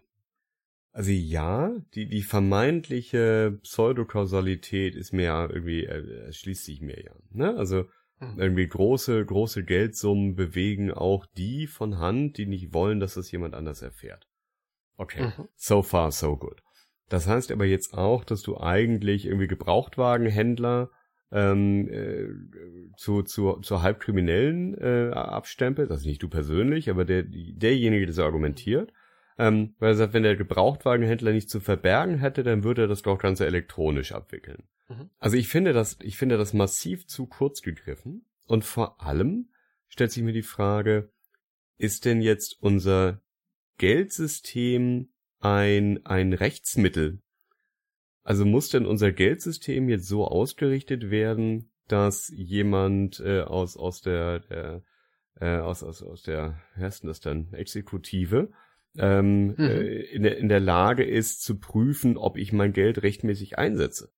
[0.91, 7.11] also ja, die, die vermeintliche Pseudokausalität ist mir ja irgendwie, äh, erschließt sich mir ja,
[7.31, 7.55] ne?
[7.57, 7.85] Also,
[8.19, 8.37] hm.
[8.37, 13.55] irgendwie große, große Geldsummen bewegen auch die von Hand, die nicht wollen, dass das jemand
[13.55, 14.27] anders erfährt.
[14.97, 15.47] Okay, Mhm.
[15.55, 16.61] so far, so good.
[17.09, 20.91] Das heißt aber jetzt auch, dass du eigentlich irgendwie Gebrauchtwagenhändler
[21.31, 22.27] ähm, äh,
[22.97, 28.23] zu, zu, zu halbkriminellen äh, abstempelst, also nicht du persönlich, aber der, derjenige, der so
[28.23, 28.93] argumentiert,
[29.41, 33.01] ähm, weil er sagt, wenn der Gebrauchtwagenhändler nicht zu verbergen hätte, dann würde er das
[33.01, 34.67] doch Ganze elektronisch abwickeln.
[34.87, 35.09] Mhm.
[35.17, 38.27] Also ich finde das, ich finde das massiv zu kurz gegriffen.
[38.45, 39.49] Und vor allem
[39.87, 41.11] stellt sich mir die Frage,
[41.79, 43.19] ist denn jetzt unser
[43.79, 47.23] Geldsystem ein, ein Rechtsmittel?
[48.21, 54.41] Also muss denn unser Geldsystem jetzt so ausgerichtet werden, dass jemand äh, aus, aus der,
[54.41, 54.83] der
[55.39, 58.51] äh, aus, aus, aus der, wie heißt denn das dann, Exekutive,
[58.97, 59.55] ähm, Mhm.
[59.59, 64.11] äh, in, der, in der Lage ist zu prüfen, ob ich mein Geld rechtmäßig einsetze.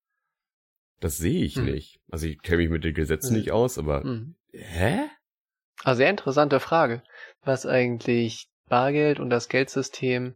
[1.00, 1.66] Das sehe ich Mhm.
[1.66, 2.00] nicht.
[2.10, 3.40] Also ich kenne mich mit den Gesetzen Mhm.
[3.40, 4.36] nicht aus, aber hm.
[4.52, 5.00] hä?
[5.84, 7.04] Ah, sehr interessante Frage,
[7.44, 10.36] was eigentlich Bargeld und das Geldsystem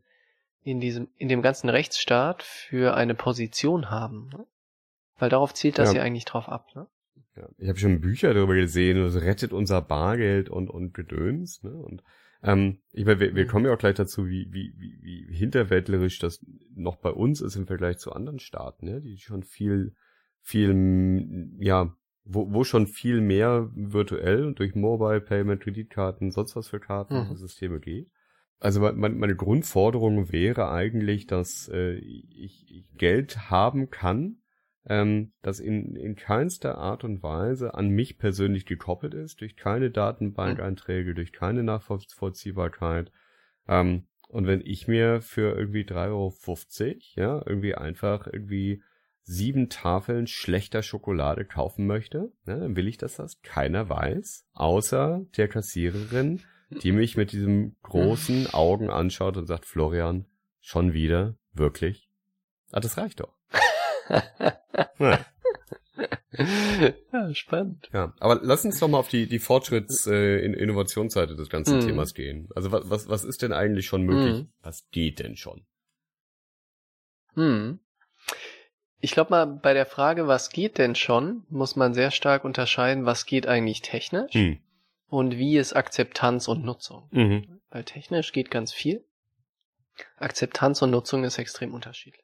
[0.63, 4.29] in diesem, in dem ganzen Rechtsstaat für eine Position haben.
[4.33, 4.45] Ne?
[5.17, 5.99] Weil darauf zielt das Ja.
[5.99, 6.67] ja eigentlich drauf ab.
[6.75, 6.87] Ne?
[7.37, 11.63] Ja, ich habe schon Bücher darüber gesehen, das rettet unser Bargeld und und Gedöns.
[11.63, 11.71] Ne?
[11.71, 12.03] Und
[12.43, 13.49] ähm, ich meine, wir, wir Mhm.
[13.49, 16.45] kommen ja auch gleich dazu, wie, wie, wie, wie hinterwäldlerisch das
[16.75, 19.01] noch bei uns ist im Vergleich zu anderen Staaten, ne?
[19.01, 19.95] die schon viel,
[20.41, 26.67] viel, ja, wo, wo schon viel mehr virtuell und durch Mobile Payment, Kreditkarten, sonst was
[26.67, 27.35] für Karten, Mhm.
[27.35, 28.09] Systeme geht.
[28.59, 34.41] Also meine, meine Grundforderung wäre eigentlich, dass äh, ich, ich Geld haben kann,
[34.89, 39.91] ähm, das in, in keinster Art und Weise an mich persönlich gekoppelt ist, durch keine
[39.91, 43.11] Datenbank-Einträge, durch keine Nachvollziehbarkeit.
[43.67, 46.31] Ähm, und wenn ich mir für irgendwie 3,50 Euro,
[47.15, 48.81] ja, irgendwie einfach irgendwie
[49.23, 55.25] sieben Tafeln schlechter Schokolade kaufen möchte, ja, dann will ich, dass das keiner weiß, außer
[55.35, 60.25] der Kassiererin, die mich mit diesem großen Augen anschaut und sagt, Florian,
[60.61, 61.35] schon wieder?
[61.53, 62.09] Wirklich?
[62.71, 63.36] Ah, das reicht doch.
[64.99, 65.25] Ja.
[67.11, 67.89] ja, spannend.
[67.91, 71.77] Ja, aber lass uns doch mal auf die, die Fortschritts-, äh, in Innovationsseite des ganzen
[71.79, 71.81] Mhm.
[71.87, 72.49] Themas gehen.
[72.55, 74.43] Also was, was, was ist denn eigentlich schon möglich?
[74.43, 74.49] Mhm.
[74.61, 75.65] Was geht denn schon?
[77.33, 77.79] Hm.
[78.99, 83.05] Ich glaube mal, bei der Frage, was geht denn schon, muss man sehr stark unterscheiden,
[83.05, 84.59] was geht eigentlich technisch Hm.
[85.07, 87.07] und wie ist Akzeptanz und Nutzung.
[87.11, 87.59] Mhm.
[87.69, 89.03] Weil technisch geht ganz viel.
[90.17, 92.23] Akzeptanz und Nutzung ist extrem unterschiedlich.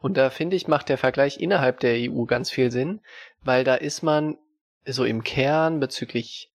[0.00, 3.00] Und da finde ich, macht der Vergleich innerhalb der EU ganz viel Sinn,
[3.42, 4.38] weil da ist man
[4.84, 6.52] so im Kern bezüglich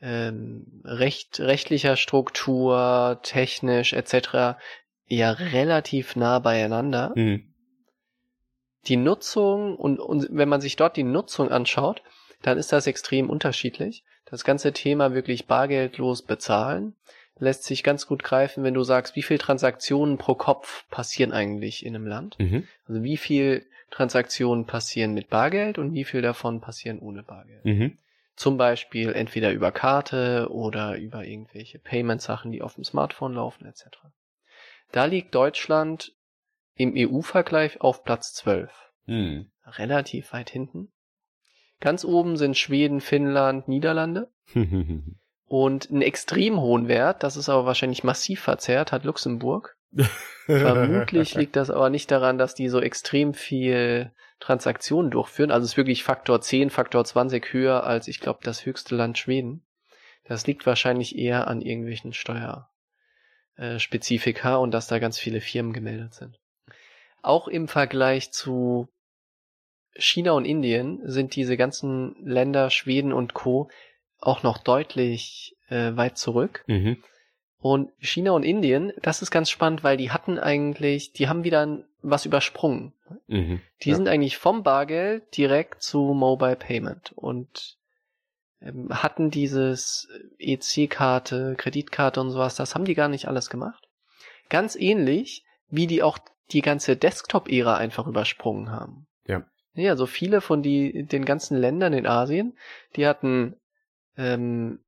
[0.00, 4.58] ähm, recht, rechtlicher Struktur, technisch etc.
[5.06, 7.12] ja relativ nah beieinander.
[7.14, 7.52] Mhm.
[8.86, 12.02] Die Nutzung und, und wenn man sich dort die Nutzung anschaut,
[12.42, 14.04] dann ist das extrem unterschiedlich.
[14.24, 16.94] Das ganze Thema wirklich bargeldlos bezahlen
[17.38, 21.84] lässt sich ganz gut greifen, wenn du sagst, wie viel Transaktionen pro Kopf passieren eigentlich
[21.84, 22.38] in einem Land.
[22.38, 22.66] Mhm.
[22.86, 27.64] Also wie viel Transaktionen passieren mit Bargeld und wie viel davon passieren ohne Bargeld.
[27.64, 27.98] Mhm.
[28.36, 33.86] Zum Beispiel entweder über Karte oder über irgendwelche Payment-Sachen, die auf dem Smartphone laufen, etc.
[34.92, 36.14] Da liegt Deutschland
[36.74, 38.70] im EU-Vergleich auf Platz 12.
[39.06, 39.50] Mhm.
[39.64, 40.92] Relativ weit hinten.
[41.80, 44.30] Ganz oben sind Schweden, Finnland, Niederlande.
[45.48, 49.76] Und einen extrem hohen Wert, das ist aber wahrscheinlich massiv verzerrt, hat Luxemburg.
[50.46, 55.50] Vermutlich liegt das aber nicht daran, dass die so extrem viel Transaktionen durchführen.
[55.50, 59.18] Also es ist wirklich Faktor 10, Faktor 20 höher als, ich glaube, das höchste Land
[59.18, 59.64] Schweden.
[60.24, 66.38] Das liegt wahrscheinlich eher an irgendwelchen Steuerspezifika und dass da ganz viele Firmen gemeldet sind.
[67.22, 68.88] Auch im Vergleich zu
[69.96, 73.68] China und Indien sind diese ganzen Länder, Schweden und Co.
[74.20, 76.64] auch noch deutlich äh, weit zurück.
[76.66, 77.02] mhm.
[77.60, 81.82] Und China und Indien, das ist ganz spannend, weil die hatten eigentlich, die haben wieder
[82.02, 82.92] was übersprungen.
[83.26, 83.60] Mhm.
[83.82, 83.96] Die Ja.
[83.96, 87.76] sind eigentlich vom Bargeld direkt zu Mobile Payment und
[88.62, 93.88] ähm, hatten dieses EC-Karte, Kreditkarte und sowas, das haben die gar nicht alles gemacht.
[94.48, 96.18] Ganz ähnlich, wie die auch
[96.52, 99.06] die ganze Desktop-Ära einfach übersprungen haben.
[99.26, 99.44] Ja.
[99.74, 102.56] Ja, so viele von die, den ganzen Ländern in Asien,
[102.96, 103.56] die hatten
[104.18, 104.80] ähm,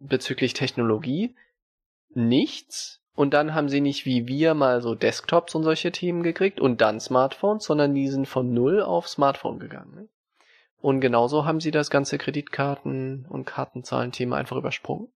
[0.00, 1.36] bezüglich Technologie
[2.08, 3.00] nichts.
[3.14, 6.80] Und dann haben sie nicht wie wir mal so Desktops und solche Themen gekriegt und
[6.80, 9.94] dann Smartphones, sondern die sind von null auf Smartphone gegangen.
[9.94, 10.08] Ne?
[10.80, 15.12] Und genauso haben sie das ganze Kreditkarten- und Kartenzahlen-Thema einfach übersprungen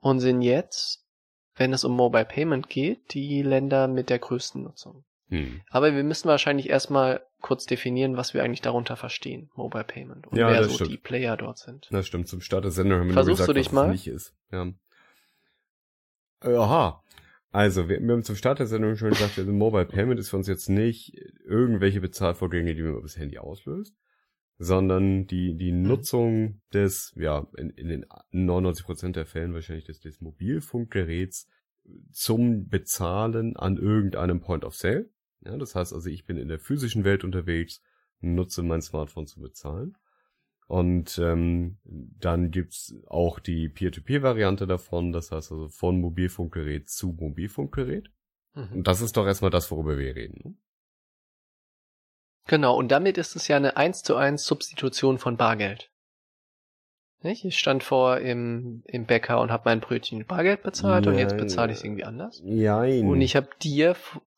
[0.00, 1.04] und sind jetzt,
[1.56, 5.04] wenn es um Mobile Payment geht, die Länder mit der größten Nutzung.
[5.28, 5.60] Mhm.
[5.70, 10.26] Aber wir müssen wahrscheinlich erstmal kurz definieren, was wir eigentlich darunter verstehen, Mobile Payment.
[10.26, 10.90] Und Ja, wer so stimmt.
[10.90, 11.88] die Player dort sind.
[11.90, 13.90] Das stimmt, zum Start der Sendung haben wir Versuchst nur du gesagt, dich mal?
[13.90, 14.34] nicht ist.
[14.52, 14.72] Ja.
[16.42, 17.02] Äh, Aha.
[17.52, 20.36] Also, wir, wir haben zum Start der Sendung schon gesagt, also Mobile Payment ist für
[20.36, 23.94] uns jetzt nicht irgendwelche Bezahlvorgänge, die man über das Handy auslöst,
[24.58, 30.20] sondern die, die Nutzung des, ja, in, in den 99% der Fällen wahrscheinlich des, des
[30.20, 31.48] Mobilfunkgeräts
[32.10, 35.08] zum Bezahlen an irgendeinem Point of Sale.
[35.44, 37.82] Ja, das heißt also, ich bin in der physischen Welt unterwegs,
[38.20, 39.96] nutze mein Smartphone zu bezahlen.
[40.68, 48.10] Und ähm, dann gibt's auch die Peer-to-Peer-Variante davon, das heißt also von Mobilfunkgerät zu Mobilfunkgerät.
[48.54, 48.72] Mhm.
[48.72, 50.40] Und das ist doch erstmal das, worüber wir reden.
[50.42, 50.54] Ne?
[52.48, 55.90] Genau, und damit ist es ja eine 1 zu 1 Substitution von Bargeld.
[57.22, 57.44] Nicht?
[57.44, 61.32] Ich stand vor im, im Bäcker und habe mein Brötchen mit Bargeld bezahlt und jetzt
[61.32, 61.40] Nein.
[61.40, 62.42] bezahle ich es irgendwie anders.
[62.44, 63.08] Jein.
[63.08, 63.96] Und ich habe dir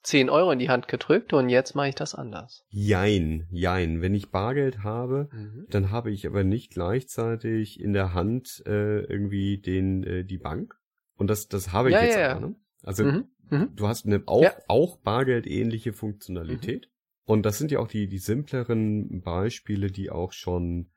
[0.09, 2.65] 10 Euro in die Hand gedrückt und jetzt mache ich das anders.
[2.71, 4.01] Jein, jein.
[4.01, 5.29] Wenn ich Bargeld habe,
[5.69, 10.75] dann habe ich aber nicht gleichzeitig in der Hand äh, irgendwie den äh, die Bank.
[11.17, 12.49] Und das das habe ich Ja, jetzt ja, aber.
[12.49, 12.57] Ne?
[12.83, 13.25] Also Mhm.
[13.51, 13.69] Mhm.
[13.77, 14.51] du hast eine auch Ja.
[14.51, 14.63] Mhm.
[14.69, 16.89] auch Bargeld-ähnliche Funktionalität.
[17.25, 20.91] Und das sind ja auch die die simpleren Beispiele, die auch schon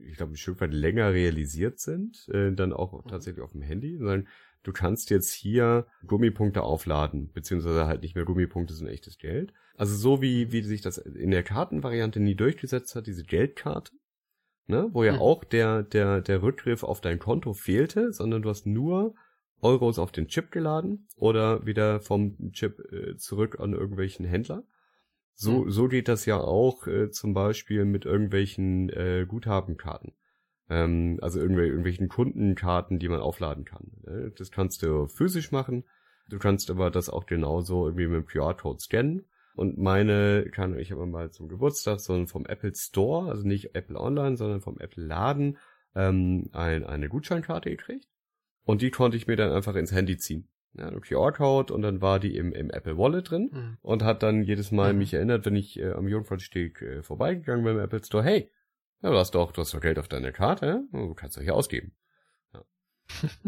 [0.00, 3.08] ich glaube, ein Stück weit länger realisiert sind, äh, dann auch Mhm.
[3.08, 4.26] tatsächlich auf dem Handy, sondern
[4.62, 9.52] du kannst jetzt hier Gummipunkte aufladen, beziehungsweise halt nicht mehr Gummipunkte, sondern echtes Geld.
[9.76, 13.92] Also so wie, wie sich das in der Kartenvariante nie durchgesetzt hat, diese Geldkarte,
[14.66, 15.20] ne, wo ja Mhm.
[15.20, 19.14] auch der, der, der Rückgriff auf dein Konto fehlte, sondern du hast nur
[19.60, 24.64] Euros auf den Chip geladen oder wieder vom Chip äh, zurück an irgendwelchen Händler.
[25.34, 25.70] So, Mhm.
[25.70, 30.12] so geht das ja auch äh, zum Beispiel mit irgendwelchen äh, Guthabenkarten.
[30.70, 33.92] Ähm, also irgendwel irgendwelchen Kundenkarten, die man aufladen kann.
[34.04, 34.32] Ne?
[34.36, 35.84] Das kannst du physisch machen.
[36.28, 39.26] Du kannst aber das auch genauso irgendwie mit dem QR-Code scannen.
[39.54, 43.98] Und meine, kann ich habe mal zum Geburtstag so vom Apple Store, also nicht Apple
[43.98, 45.56] Online, sondern vom Apple Laden,
[45.96, 48.06] ähm, ein, eine Gutscheinkarte gekriegt.
[48.64, 50.48] Und die konnte ich mir dann einfach ins Handy ziehen.
[50.74, 53.78] Ja, ein QR-Code und dann war die im, im Apple Wallet drin Mhm.
[53.80, 54.98] und hat dann jedes Mal Mhm.
[54.98, 58.50] mich erinnert, wenn ich äh, am Jungfernsteg äh, vorbeigegangen bin im Apple Store, hey,
[59.02, 60.80] ja, du hast doch, du hast doch Geld auf deiner Karte, ja?
[60.92, 61.92] du kannst doch hier ausgeben.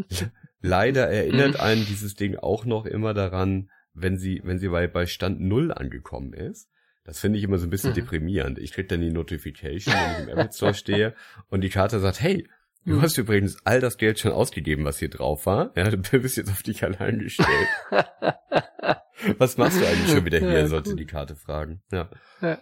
[0.09, 0.27] Ja.
[0.61, 1.59] Leider erinnert Mhm.
[1.61, 5.71] einen dieses Ding auch noch immer daran, wenn sie, wenn sie bei, bei Stand Null
[5.71, 6.67] angekommen ist.
[7.03, 7.95] Das finde ich immer so ein bisschen Mhm.
[7.95, 8.57] deprimierend.
[8.59, 11.15] Ich krieg dann die Notification, wenn ich im Apple Store stehe
[11.49, 12.47] und die Karte sagt, hey,
[12.85, 13.01] du Mhm.
[13.03, 15.71] hast übrigens all das Geld schon ausgegeben, was hier drauf war.
[15.75, 17.67] Ja, du bist jetzt auf dich allein gestellt.
[19.37, 21.83] Was machst du eigentlich schon wieder hier, sollte die Karte fragen.
[21.91, 22.09] Ja.
[22.41, 22.59] Ja.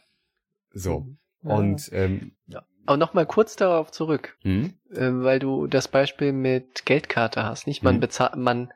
[0.73, 1.15] So.
[1.43, 1.55] Ja.
[1.55, 2.33] Und ähm,
[2.89, 4.73] Aber nochmal kurz darauf zurück, hm?
[4.89, 7.83] äh, weil du das Beispiel mit Geldkarte hast, nicht?
[7.83, 7.99] Man Mhm.
[7.99, 8.73] bezahlt, man,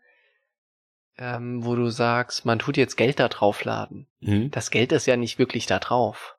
[1.17, 4.05] ähm, wo du sagst, man tut jetzt Geld da draufladen.
[4.21, 4.51] Hm?
[4.51, 6.37] Das Geld ist ja nicht wirklich da drauf.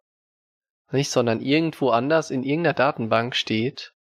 [0.92, 3.92] Nicht, sondern irgendwo anders in irgendeiner Datenbank steht,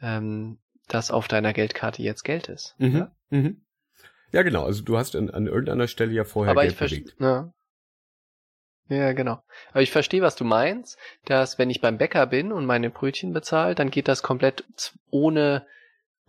[0.00, 2.76] ähm, dass auf deiner Geldkarte jetzt Geld ist.
[2.78, 2.96] Mhm.
[2.98, 3.16] Ja?
[3.30, 3.64] Mhm.
[4.30, 4.62] Ja, genau.
[4.64, 7.00] Also du hast an, an irgendeiner Stelle ja vorher Aber Geld ich verstehe.
[7.00, 7.20] bewegt.
[7.20, 7.52] Ja.
[8.88, 9.42] Ja, genau.
[9.70, 13.32] Aber ich verstehe, was du meinst, dass wenn ich beim Bäcker bin und meine Brötchen
[13.32, 14.64] bezahle, dann geht das komplett
[15.10, 15.64] ohne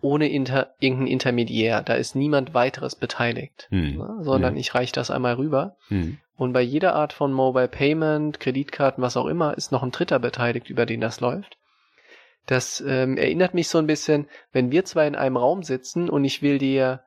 [0.01, 1.81] ohne inter, irgendein Intermediär.
[1.81, 3.97] Da ist niemand weiteres beteiligt, Hm.
[3.97, 4.17] ne?
[4.19, 4.59] sondern Hm.
[4.59, 5.77] ich reiche das einmal rüber.
[5.87, 6.17] Hm.
[6.35, 10.19] Und bei jeder Art von Mobile Payment, Kreditkarten, was auch immer, ist noch ein Dritter
[10.19, 11.57] beteiligt, über den das läuft.
[12.47, 16.25] Das ähm, erinnert mich so ein bisschen, wenn wir zwei in einem Raum sitzen und
[16.25, 16.99] ich will dir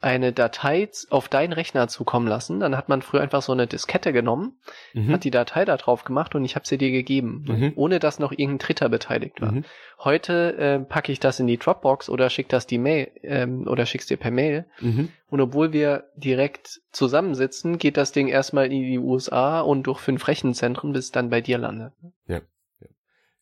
[0.00, 4.12] eine Datei auf deinen Rechner zukommen lassen, dann hat man früher einfach so eine Diskette
[4.12, 4.58] genommen,
[4.94, 5.10] Mhm.
[5.12, 7.54] hat die Datei da drauf gemacht und ich habe sie dir gegeben, ne?
[7.56, 7.72] Mhm.
[7.74, 9.50] ohne dass noch irgendein Dritter beteiligt war.
[9.52, 9.64] Mhm.
[9.98, 13.86] Heute äh, packe ich das in die Dropbox oder schick das die Mail ähm, oder
[13.86, 15.08] schick's dir per Mail Mhm.
[15.30, 20.28] und obwohl wir direkt zusammensitzen, geht das Ding erstmal in die USA und durch fünf
[20.28, 21.92] Rechenzentren, bis es dann bei dir landet.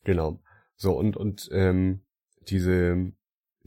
[0.03, 0.39] Genau.
[0.75, 2.01] So, und, und ähm,
[2.47, 3.11] diese,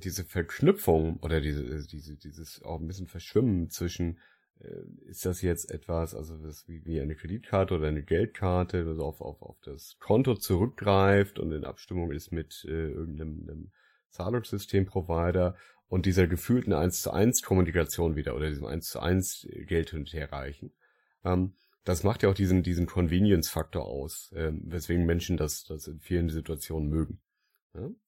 [0.05, 4.19] diese Verknüpfung oder diese, diese, dieses auch ein bisschen Verschwimmen zwischen,
[4.61, 8.99] äh, ist das jetzt etwas, also das wie, wie eine Kreditkarte oder eine Geldkarte, das
[8.99, 13.73] auf, auf, auf das Konto zurückgreift und in Abstimmung ist mit äh, irgendeinem einem
[14.11, 15.57] Zahlungssystemprovider
[15.89, 20.01] und dieser gefühlten 1 zu 1 Kommunikation wieder oder diesem 1 zu 1 Geld hin
[20.01, 20.73] und her reichen.
[21.25, 26.01] Ähm, das macht ja auch diesen, diesen Convenience-Faktor aus, ähm, weswegen Menschen das, das in
[26.01, 27.21] vielen Situationen mögen.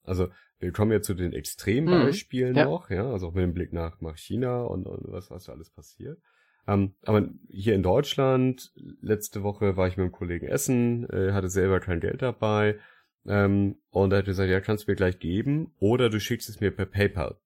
[0.04, 2.64] Also wir kommen ja zu den Extrembeispielen Mhm, ja.
[2.64, 5.52] noch, ja, also auch mit dem Blick nach, nach China und, und was, was da
[5.52, 6.20] alles passiert.
[6.66, 11.48] Ähm, aber hier in Deutschland, letzte Woche war ich mit einem Kollegen essen, äh, hatte
[11.48, 12.78] selber kein Geld dabei
[13.26, 16.60] ähm, und er hat gesagt, ja, kannst du mir gleich geben oder du schickst es
[16.60, 17.36] mir per PayPal.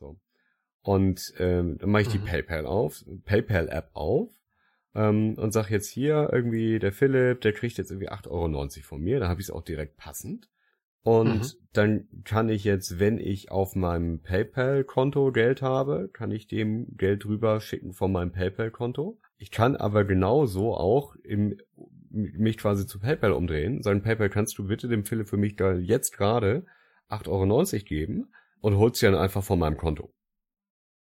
[0.00, 0.18] So.
[0.82, 2.24] Und ähm, dann mache ich die Mhm.
[2.24, 4.30] PayPal auf, PayPal-App auf
[4.96, 9.00] ähm, und sag jetzt hier irgendwie, der Philipp, der kriegt jetzt irgendwie 8,90 Euro von
[9.00, 10.49] mir, da habe ich es auch direkt passend.
[11.02, 11.46] Und Mhm.
[11.72, 17.24] dann kann ich jetzt, wenn ich auf meinem PayPal-Konto Geld habe, kann ich dem Geld
[17.24, 19.18] rüber schicken von meinem PayPal-Konto.
[19.38, 21.56] Ich kann aber genauso auch im,
[22.10, 25.72] mich quasi zu PayPal umdrehen, sagen, PayPal, kannst du bitte dem Philipp für mich da
[25.72, 26.66] jetzt gerade
[27.08, 30.12] 8,90 Euro geben und holst sie dann einfach von meinem Konto.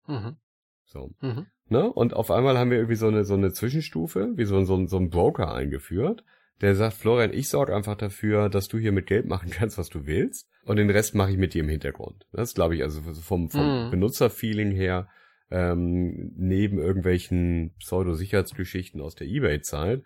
[0.08, 0.38] Mhm.
[0.86, 1.12] So.
[1.22, 1.48] Mhm.
[1.68, 1.92] Ne?
[1.92, 4.98] Und auf einmal haben wir irgendwie so eine, so eine Zwischenstufe, wie so, so, so
[4.98, 6.24] ein Broker eingeführt,
[6.62, 9.90] der sagt, Florian, ich sorge einfach dafür, dass du hier mit Geld machen kannst, was
[9.90, 10.50] du willst.
[10.66, 12.26] Und den Rest mache ich mit dir im Hintergrund.
[12.32, 13.92] Das glaube ich, also vom, vom Mhm.
[13.92, 15.08] Benutzerfeeling her,
[15.52, 20.04] ähm, neben irgendwelchen Pseudo-Sicherheitsgeschichten aus der Ebay-Zeit,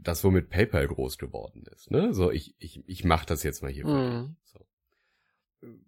[0.00, 1.90] das womit PayPal groß geworden ist.
[1.90, 2.14] Ne?
[2.14, 4.36] So, ich, ich, ich mache das jetzt mal hier dich.
[4.44, 4.66] So.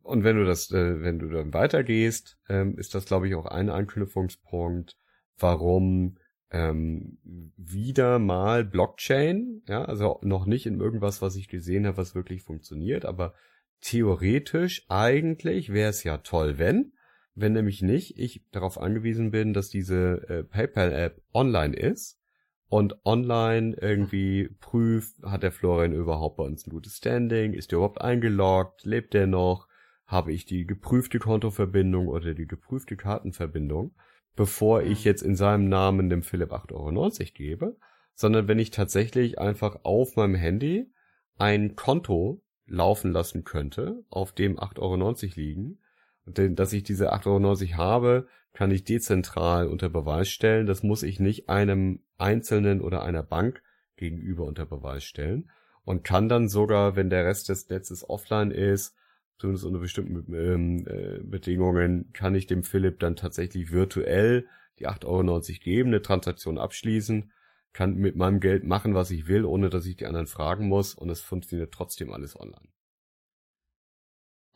[0.02, 3.46] Und wenn du das, äh, wenn du dann weitergehst, ähm, ist das, glaube ich, auch
[3.46, 4.96] ein Anknüpfungspunkt,
[5.38, 6.18] warum
[6.50, 7.18] ähm,
[7.56, 12.42] wieder mal Blockchain, ja, also noch nicht in irgendwas, was ich gesehen habe, was wirklich
[12.42, 13.34] funktioniert, aber
[13.80, 16.92] theoretisch eigentlich wäre es ja toll, wenn,
[17.34, 22.20] wenn nämlich nicht ich darauf angewiesen bin, dass diese äh, PayPal-App online ist
[22.68, 27.78] und online irgendwie prüft, hat der Florian überhaupt bei uns ein gutes Standing, ist der
[27.78, 29.68] überhaupt eingeloggt, lebt der noch,
[30.06, 33.94] habe ich die geprüfte Kontoverbindung oder die geprüfte Kartenverbindung,
[34.36, 37.76] bevor ich jetzt in seinem Namen dem Philipp 8,90 Euro gebe,
[38.14, 40.90] sondern wenn ich tatsächlich einfach auf meinem Handy
[41.38, 45.78] ein Konto laufen lassen könnte, auf dem 8,90 Euro liegen,
[46.26, 50.66] und denn, dass ich diese 8,90 Euro habe, kann ich dezentral unter Beweis stellen.
[50.66, 53.62] Das muss ich nicht einem Einzelnen oder einer Bank
[53.96, 55.50] gegenüber unter Beweis stellen
[55.84, 58.94] und kann dann sogar, wenn der Rest des Netzes offline ist,
[59.40, 64.46] zumindest unter bestimmten ähm, äh, Bedingungen, kann ich dem Philipp dann tatsächlich virtuell
[64.78, 67.32] die 8,90 Euro geben, eine Transaktion abschließen,
[67.72, 70.94] kann mit meinem Geld machen, was ich will, ohne dass ich die anderen fragen muss
[70.94, 72.68] und es funktioniert trotzdem alles online.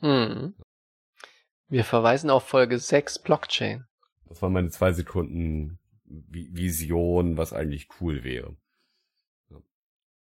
[0.01, 0.55] Mhm.
[1.69, 3.87] Wir verweisen auf Folge 6 Blockchain.
[4.27, 8.57] Das war meine zwei Sekunden Vi- Vision, was eigentlich cool wäre.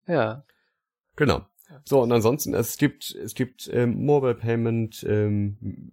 [0.07, 0.45] Ja.
[1.17, 1.47] Genau.
[1.85, 5.93] So, und ansonsten, es gibt, es gibt ähm, Mobile Payment, ähm,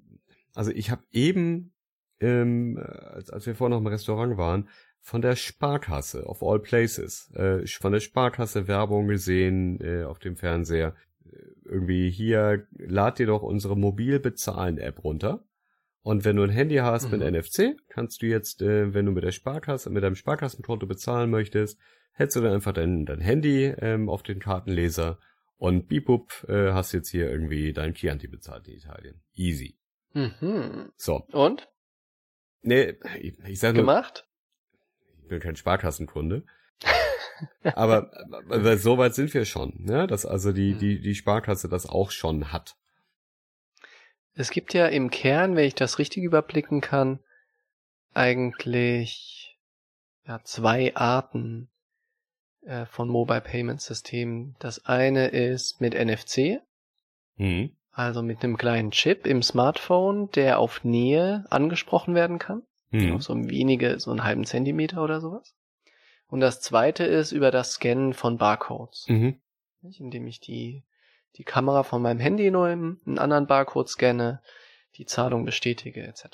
[0.55, 1.73] also ich habe eben,
[2.19, 4.69] ähm, als, als wir vorhin noch im Restaurant waren,
[5.01, 10.35] von der Sparkasse, of all places, äh, von der Sparkasse Werbung gesehen äh, auf dem
[10.35, 10.95] Fernseher.
[11.25, 15.43] Äh, Irgendwie hier, lad dir doch unsere Mobilbezahlen-App runter
[16.01, 17.19] Und wenn du ein Handy hast Mhm.
[17.19, 21.29] mit NFC, kannst du jetzt, äh, wenn du mit der Sparkasse, mit deinem Sparkassenkonto bezahlen
[21.29, 21.79] möchtest,
[22.13, 25.19] hältst du dann einfach dein, dein Handy ähm, auf den Kartenleser
[25.57, 29.21] und bipup, äh, hast jetzt hier irgendwie dein Chianti bezahlt in Italien.
[29.33, 29.77] Easy.
[30.13, 30.91] Mhm.
[30.95, 31.25] So.
[31.31, 31.67] Und?
[32.61, 34.27] Nee, ich, ich sag nur, Gemacht?
[35.21, 36.45] ich bin kein Sparkassenkunde.
[37.63, 38.11] aber,
[38.49, 40.07] aber so weit sind wir schon, ne?
[40.07, 40.79] dass also die, Hm.
[40.79, 42.75] die, die Sparkasse das auch schon hat.
[44.33, 47.19] Es gibt ja im Kern, wenn ich das richtig überblicken kann,
[48.13, 49.57] eigentlich
[50.25, 51.69] ja, zwei Arten
[52.67, 54.55] äh, von Mobile Payment Systemen.
[54.59, 56.59] Das eine ist mit NFC,
[57.37, 57.71] Mhm.
[57.91, 62.63] also mit einem kleinen Chip im Smartphone, der auf Nähe angesprochen werden kann.
[62.89, 63.13] Mhm.
[63.13, 65.53] Auf so wenige, so einen halben Zentimeter oder sowas.
[66.27, 69.05] Und das zweite ist über das Scannen von Barcodes.
[69.07, 69.39] Mhm.
[69.99, 70.83] indem ich die,
[71.37, 74.41] die Kamera von meinem Handy nehme, einen anderen Barcode scanne,
[74.97, 76.25] die Zahlung bestätige etc.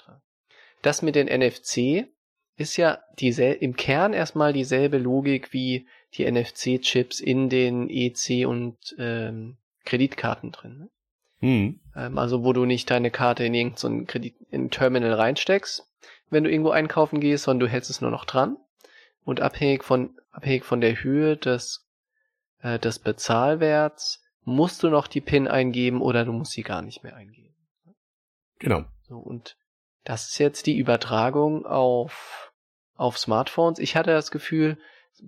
[0.81, 2.07] Das mit den NFC
[2.55, 5.87] ist ja diesel im Kern erstmal dieselbe Logik wie
[6.17, 10.77] die NFC-Chips in den EC und ähm, Kreditkarten drin.
[10.77, 10.89] Ne?
[11.43, 11.79] Mhm.
[11.95, 15.85] Ähm, also wo du nicht deine Karte in irgendein so Kredit in Terminal reinsteckst,
[16.29, 18.57] wenn du irgendwo einkaufen gehst, sondern du hältst es nur noch dran
[19.25, 21.85] und abhängig von abhängig von der Höhe des
[22.61, 27.03] äh, des Bezahlwerts musst du noch die PIN eingeben oder du musst sie gar nicht
[27.03, 27.55] mehr eingeben.
[28.59, 28.85] Genau.
[29.07, 29.57] So und
[30.05, 32.53] das ist jetzt die Übertragung auf
[32.95, 33.79] auf Smartphones.
[33.79, 34.77] Ich hatte das Gefühl,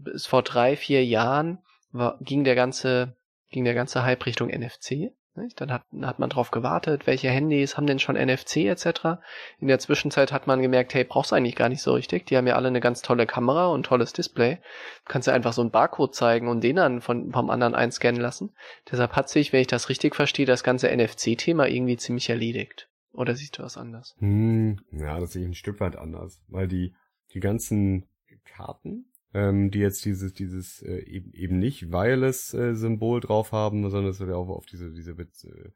[0.03, 1.59] bis vor drei vier Jahren
[1.91, 3.15] war, ging der ganze
[3.49, 5.13] ging der ganze Hype Richtung NFC.
[5.37, 5.59] Nicht?
[5.59, 9.19] Dann hat, hat man drauf gewartet, welche Handys haben denn schon NFC etc.
[9.59, 12.25] In der Zwischenzeit hat man gemerkt, hey, brauchst du eigentlich gar nicht so richtig.
[12.25, 14.55] Die haben ja alle eine ganz tolle Kamera und tolles Display.
[14.55, 18.21] Du kannst ja einfach so einen Barcode zeigen und den dann von, vom anderen einscannen
[18.21, 18.53] lassen.
[18.89, 22.89] Deshalb hat sich, wenn ich das richtig verstehe, das ganze NFC-Thema irgendwie ziemlich erledigt.
[23.11, 24.15] Oder siehst du was anders?
[24.19, 26.93] Hm, ja, das sehe ich ein Stück weit anders, weil die
[27.33, 28.07] die ganzen
[28.45, 29.05] Karten,
[29.35, 34.11] ähm, die jetzt dieses dieses äh, eben eben nicht wireless äh, Symbol drauf haben, sondern
[34.11, 35.71] es wird ja auch auf diese diese Bez äh,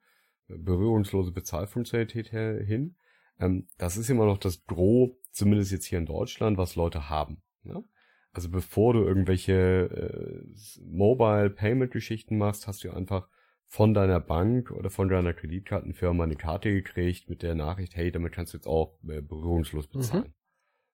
[0.48, 2.96] berührungslose Bezahlfunktionalität hin.
[3.38, 7.42] Ähm, das ist immer noch das Gros, zumindest jetzt hier in Deutschland, was Leute haben.
[7.64, 7.84] Ne?
[8.32, 13.28] Also bevor du irgendwelche äh, Mobile Payment Geschichten machst, hast du einfach
[13.68, 18.32] von deiner Bank oder von deiner Kreditkartenfirma eine Karte gekriegt mit der Nachricht, hey, damit
[18.32, 20.34] kannst du jetzt auch äh, berührungslos bezahlen.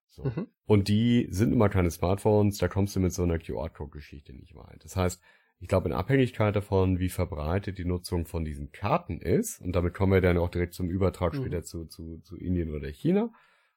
[0.09, 0.23] So.
[0.23, 0.47] Mhm.
[0.65, 4.83] Und die sind immer keine Smartphones, da kommst du mit so einer QR-Code-Geschichte nicht weit.
[4.83, 5.21] Das heißt,
[5.59, 9.93] ich glaube, in Abhängigkeit davon, wie verbreitet die Nutzung von diesen Karten ist, und damit
[9.93, 11.37] kommen wir dann auch direkt zum Übertrag Mhm.
[11.37, 13.31] später zu, zu, zu Indien oder China,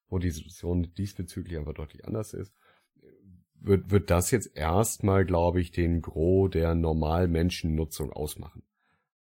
[0.08, 2.52] wo die Situation diesbezüglich einfach deutlich anders ist,
[3.60, 8.62] wird, wird das jetzt erstmal, glaube ich, den Gros der Normalmenschennutzung ausmachen.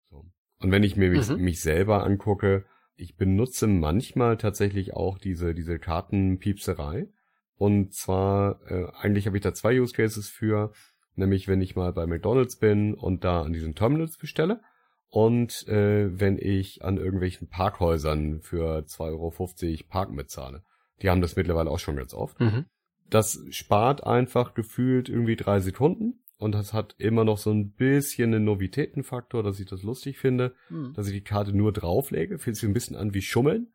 [0.09, 0.25] So.
[0.59, 1.41] Und wenn ich mir mich, Mhm.
[1.41, 7.07] mich selber angucke, ich benutze manchmal tatsächlich auch diese, diese Kartenpiepserei.
[7.55, 10.71] Und zwar, äh, eigentlich habe ich da zwei Use Cases für,
[11.15, 14.61] nämlich wenn ich mal bei McDonalds bin und da an diesen Terminals bestelle
[15.09, 20.63] und äh, wenn ich an irgendwelchen Parkhäusern für 2,50 Euro Parken bezahle.
[21.01, 22.39] Die haben das mittlerweile auch schon ganz oft.
[22.39, 22.65] Mhm.
[23.09, 28.33] Das spart einfach gefühlt irgendwie drei Sekunden und das hat immer noch so ein bisschen
[28.33, 30.93] einen Novitätenfaktor, dass ich das lustig finde, Mhm.
[30.93, 32.39] dass ich die Karte nur drauflege.
[32.39, 33.67] Fühlt sich ein bisschen an wie Schummeln.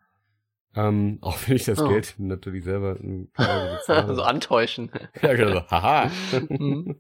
[0.75, 1.89] Ähm, auch wenn ich das Oh.
[1.89, 2.97] Geld natürlich selber
[3.87, 4.91] so antäuschen.
[5.23, 5.63] ja, genau.
[5.71, 6.11] Haha.
[6.49, 6.97] Mhm.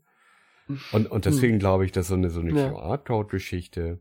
[0.92, 2.70] Und, und deswegen glaube ich, dass so eine, so eine Ja.
[2.70, 4.00] QR-Code-Geschichte,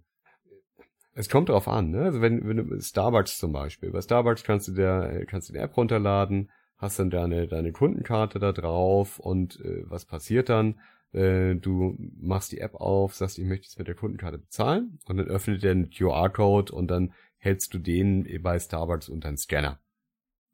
[1.13, 2.01] es kommt drauf an, ne?
[2.03, 5.59] Also wenn, wenn du Starbucks zum Beispiel, bei Starbucks kannst du der, kannst du die
[5.59, 10.79] App runterladen, hast dann deine, deine Kundenkarte da drauf und äh, was passiert dann?
[11.15, 15.15] Äh, du machst die App auf, sagst, ich möchte jetzt mit der Kundenkarte bezahlen und
[15.15, 19.79] dann öffnet der einen QR-Code und dann hältst du den bei Starbucks unter einen Scanner.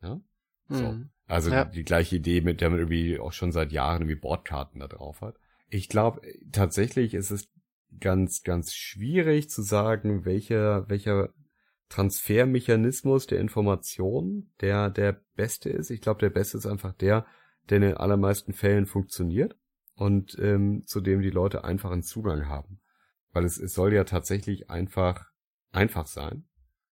[0.03, 0.22] Ja?
[0.70, 0.91] So.
[0.91, 1.09] Mhm.
[1.26, 1.66] Also Ja.
[1.66, 4.88] die, die gleiche Idee, mit der man irgendwie auch schon seit Jahren irgendwie Bordkarten da
[4.88, 5.36] drauf hat.
[5.68, 7.49] Ich glaube, tatsächlich ist es
[7.99, 11.30] ganz, ganz schwierig zu sagen, welcher, welcher
[11.89, 15.89] Transfermechanismus der Information der, der beste ist.
[15.89, 17.26] Ich glaube, der beste ist einfach der,
[17.70, 19.57] der in den allermeisten Fällen funktioniert
[20.02, 22.80] und ähm, zu dem die Leute einfachen Zugang haben.
[23.34, 25.28] Weil es, es soll ja tatsächlich einfach
[25.72, 26.45] einfach sein.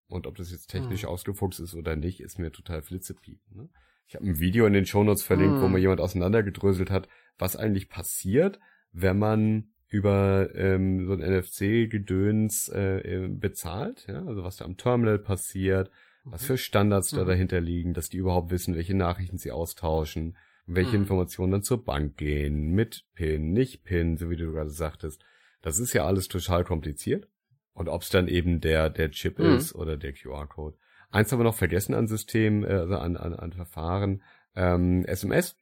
[0.07, 1.09] Und ob das jetzt technisch Mhm.
[1.09, 3.57] ausgefuchst ist oder nicht, ist mir total flitzepiepen.
[3.57, 3.69] Ne?
[4.07, 5.73] Ich habe ein Video in den Shownotes verlinkt, wo Mhm.
[5.73, 7.07] mir jemand auseinandergedröselt hat,
[7.39, 8.59] was eigentlich passiert,
[8.91, 14.77] wenn man über ähm, so ein NFC-Gedöns äh, äh, bezahlt, ja, also was da am
[14.77, 15.89] Terminal passiert,
[16.25, 17.27] was für Standards da Mhm.
[17.27, 20.37] dahinter liegen, dass die überhaupt wissen, welche Nachrichten sie austauschen,
[20.69, 21.03] welche Mhm.
[21.03, 25.23] Informationen dann zur Bank gehen, mit PIN, nicht PIN, so wie du gerade sagtest.
[25.61, 27.27] Das ist ja alles total kompliziert.
[27.73, 29.55] Und ob es dann eben der, der Chip Mhm.
[29.55, 30.77] ist oder der QR-Code.
[31.11, 34.21] Eins haben wir noch vergessen an System, äh, also an, an, an Verfahren.
[34.55, 35.55] Ähm, SMS,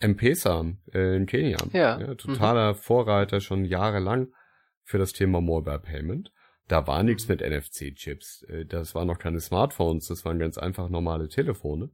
[0.00, 1.58] M-Pesa äh, in Kenia.
[1.72, 1.98] Ja.
[2.00, 2.76] ja totaler mhm.
[2.76, 4.28] Vorreiter schon jahrelang
[4.82, 6.32] für das Thema Mobile Payment.
[6.68, 8.42] Da war nichts mit NFC-Chips.
[8.48, 11.90] Äh, das waren noch keine Smartphones, das waren ganz einfach normale Telefone.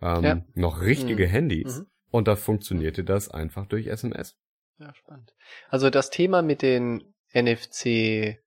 [0.00, 0.44] Ähm, ja.
[0.54, 1.30] Noch richtige mhm.
[1.30, 1.78] Handys.
[1.80, 1.86] Mhm.
[2.10, 4.36] Und da funktionierte das einfach durch SMS.
[4.78, 5.34] Ja, spannend.
[5.68, 8.38] Also das Thema mit den NFC äh,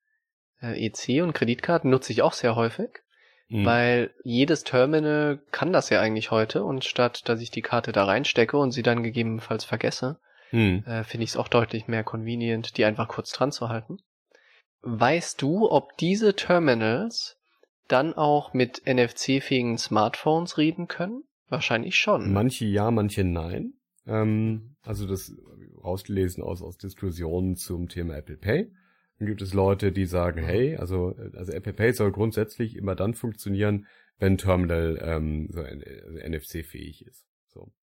[0.62, 3.02] EC und Kreditkarten nutze ich auch sehr häufig,
[3.50, 3.66] mhm.
[3.66, 8.06] weil jedes Terminal kann das ja eigentlich heute und statt dass ich die Karte da
[8.06, 10.20] reinstecke und sie dann gegebenenfalls vergesse,
[10.52, 10.84] mhm.
[10.86, 13.98] äh, finde ich es auch deutlich mehr convenient, die einfach kurz dran zu halten.
[14.84, 17.38] Weißt du, ob diese Terminals
[17.88, 21.24] dann auch mit NFC-fähigen Smartphones reden können?
[21.52, 22.32] Wahrscheinlich schon.
[22.32, 23.74] Manche ja, manche nein.
[24.08, 25.36] Ähm, also das
[25.84, 28.72] rausgelesen aus, aus Diskussionen zum Thema Apple Pay.
[29.20, 33.14] Dann gibt es Leute, die sagen, hey, also, also Apple Pay soll grundsätzlich immer dann
[33.14, 33.86] funktionieren,
[34.18, 37.28] wenn Terminal ähm, so also NFC-fähig ist.
[37.50, 37.74] So.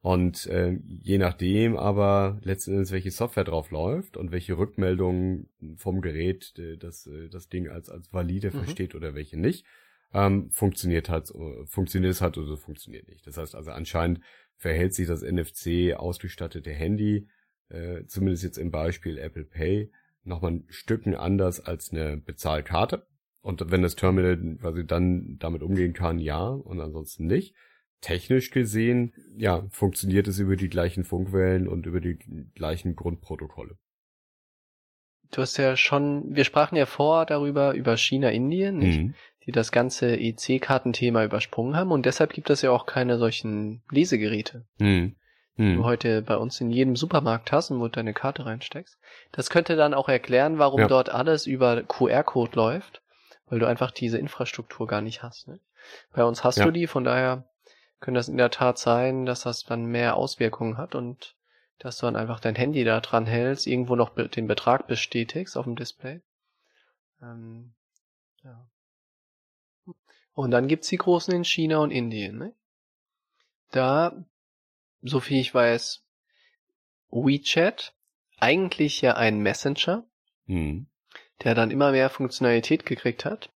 [0.00, 6.00] Und äh, je nachdem aber letzten Endes, welche Software drauf läuft und welche Rückmeldungen vom
[6.02, 8.58] Gerät äh, das, äh, das Ding als, als valide mhm.
[8.58, 9.66] versteht oder welche nicht,
[10.12, 13.26] ähm, funktioniert hat, äh, funktioniert es hat oder funktioniert nicht.
[13.26, 14.20] Das heißt also anscheinend
[14.56, 17.28] verhält sich das NFC ausgestattete Handy,
[17.68, 19.90] äh, zumindest jetzt im Beispiel Apple Pay,
[20.24, 23.06] nochmal ein Stücken anders als eine Bezahlkarte.
[23.40, 27.54] Und wenn das Terminal quasi dann damit umgehen kann, ja, und ansonsten nicht
[28.00, 32.18] technisch gesehen, ja, funktioniert es über die gleichen Funkwellen und über die
[32.54, 33.76] gleichen Grundprotokolle.
[35.30, 39.00] Du hast ja schon, wir sprachen ja vor darüber, über China, Indien, nicht?
[39.00, 39.14] Mhm.
[39.48, 44.66] Die das ganze EC-Kartenthema übersprungen haben und deshalb gibt es ja auch keine solchen Lesegeräte.
[44.76, 45.16] Mhm.
[45.56, 45.76] Mhm.
[45.76, 48.98] Du heute bei uns in jedem Supermarkt hast und wo du deine Karte reinsteckst.
[49.32, 50.86] Das könnte dann auch erklären, warum ja.
[50.86, 53.00] dort alles über QR-Code läuft,
[53.46, 55.48] weil du einfach diese Infrastruktur gar nicht hast.
[55.48, 55.58] Ne?
[56.12, 56.66] Bei uns hast ja.
[56.66, 57.48] du die, von daher
[58.00, 61.36] könnte das in der Tat sein, dass das dann mehr Auswirkungen hat und
[61.78, 65.64] dass du dann einfach dein Handy da dran hältst, irgendwo noch den Betrag bestätigst auf
[65.64, 66.20] dem Display.
[67.22, 67.72] Ähm,
[68.44, 68.68] ja.
[70.38, 72.38] Und dann gibt's die großen in China und Indien.
[72.38, 72.52] Ne?
[73.72, 74.12] Da,
[75.02, 76.04] so viel ich weiß,
[77.10, 77.92] WeChat,
[78.38, 80.04] eigentlich ja ein Messenger,
[80.46, 80.86] mhm.
[81.42, 83.50] der dann immer mehr Funktionalität gekriegt hat.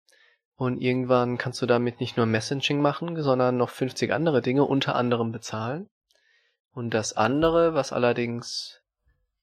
[0.54, 4.94] Und irgendwann kannst du damit nicht nur Messaging machen, sondern noch 50 andere Dinge, unter
[4.94, 5.88] anderem bezahlen.
[6.70, 8.82] Und das andere, was allerdings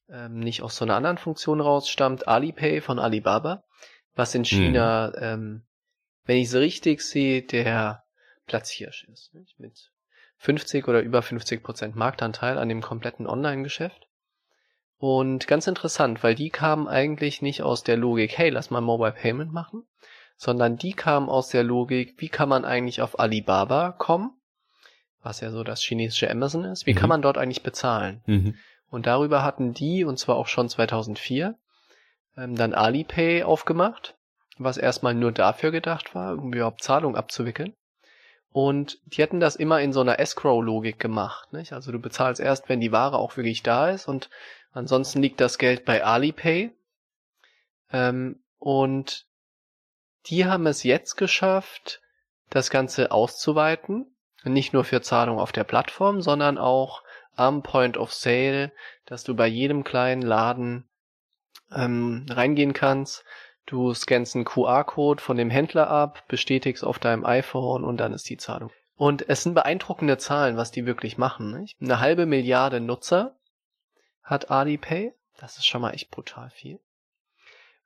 [0.07, 3.65] ähm, nicht aus so einer anderen Funktion rausstammt, Alipay von Alibaba,
[4.15, 5.21] was in China, mhm.
[5.21, 5.65] ähm,
[6.25, 8.03] wenn ich es richtig sehe, der
[8.47, 9.33] Platzhirsch ist.
[9.33, 9.59] Nicht?
[9.59, 9.91] Mit
[10.37, 14.07] 50 oder über 50 Prozent Marktanteil an dem kompletten Online-Geschäft.
[14.97, 19.11] Und ganz interessant, weil die kamen eigentlich nicht aus der Logik, hey, lass mal Mobile
[19.11, 19.83] Payment machen,
[20.37, 24.31] sondern die kamen aus der Logik, wie kann man eigentlich auf Alibaba kommen,
[25.21, 26.97] was ja so das chinesische Amazon ist, wie mhm.
[26.97, 28.21] kann man dort eigentlich bezahlen?
[28.25, 28.55] Mhm.
[28.89, 31.57] Und darüber hatten die, und zwar auch schon 2004,
[32.37, 34.14] ähm, dann Alipay aufgemacht,
[34.57, 37.73] was erstmal nur dafür gedacht war, um überhaupt Zahlungen abzuwickeln.
[38.51, 41.51] Und die hätten das immer in so einer Escrow-Logik gemacht.
[41.51, 41.73] Nicht?
[41.73, 44.29] Also du bezahlst erst, wenn die Ware auch wirklich da ist und
[44.71, 46.71] ansonsten liegt das Geld bei Alipay.
[47.91, 49.25] Ähm, und
[50.27, 52.01] die haben es jetzt geschafft,
[52.49, 54.15] das Ganze auszuweiten.
[54.45, 57.03] Nicht nur für Zahlung auf der Plattform, sondern auch
[57.35, 58.71] am Point of Sale,
[59.05, 60.87] dass du bei jedem kleinen Laden
[61.73, 63.25] ähm, reingehen kannst.
[63.65, 68.29] Du scannst einen QR-Code von dem Händler ab, bestätigst auf deinem iPhone und dann ist
[68.29, 68.71] die Zahlung.
[68.95, 71.59] Und es sind beeindruckende Zahlen, was die wirklich machen.
[71.59, 71.75] Nicht?
[71.81, 73.35] Eine halbe Milliarde Nutzer
[74.23, 75.13] hat Alipay.
[75.37, 76.79] Das ist schon mal echt brutal viel.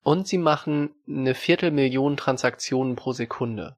[0.04, 3.76] Und sie machen eine Viertelmillion Transaktionen pro Sekunde.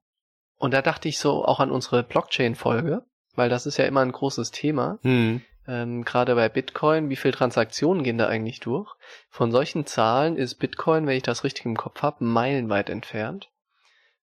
[0.58, 3.04] Und da dachte ich so auch an unsere Blockchain-Folge,
[3.36, 5.00] weil das ist ja immer ein großes Thema.
[5.02, 5.42] Hm.
[5.68, 8.94] Ähm, Gerade bei Bitcoin, wie viele Transaktionen gehen da eigentlich durch?
[9.30, 13.50] Von solchen Zahlen ist Bitcoin, wenn ich das richtig im Kopf habe, meilenweit entfernt.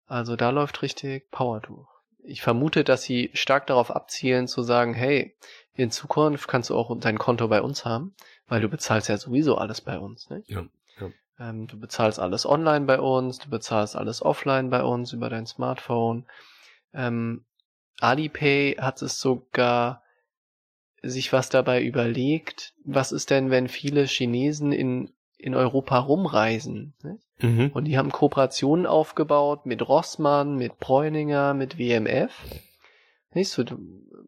[0.06, 1.88] Also da läuft richtig Power durch.
[2.24, 5.36] Ich vermute, dass sie stark darauf abzielen zu sagen, hey,
[5.74, 8.14] in Zukunft kannst du auch dein Konto bei uns haben,
[8.48, 10.28] weil du bezahlst ja sowieso alles bei uns.
[10.28, 10.50] Nicht?
[10.50, 10.64] Ja.
[11.40, 15.46] Ähm, du bezahlst alles online bei uns, du bezahlst alles offline bei uns über dein
[15.46, 16.26] Smartphone.
[16.92, 17.44] Ähm,
[18.00, 20.02] Alipay hat es sogar
[21.02, 22.74] sich was dabei überlegt.
[22.84, 26.94] Was ist denn, wenn viele Chinesen in, in Europa rumreisen?
[27.40, 27.70] Mhm.
[27.72, 32.32] Und die haben Kooperationen aufgebaut mit Rossmann, mit Bräuninger, mit WMF.
[33.34, 33.62] Nicht so,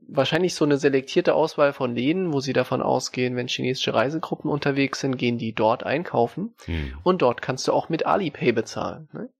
[0.07, 5.01] wahrscheinlich so eine selektierte Auswahl von Läden, wo sie davon ausgehen, wenn chinesische Reisegruppen unterwegs
[5.01, 6.55] sind, gehen die dort einkaufen.
[6.67, 6.99] Hm.
[7.03, 9.09] Und dort kannst du auch mit Alipay bezahlen.
[9.13, 9.31] Ne?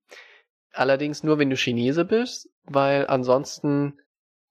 [0.73, 3.99] Allerdings nur, wenn du Chinese bist, weil ansonsten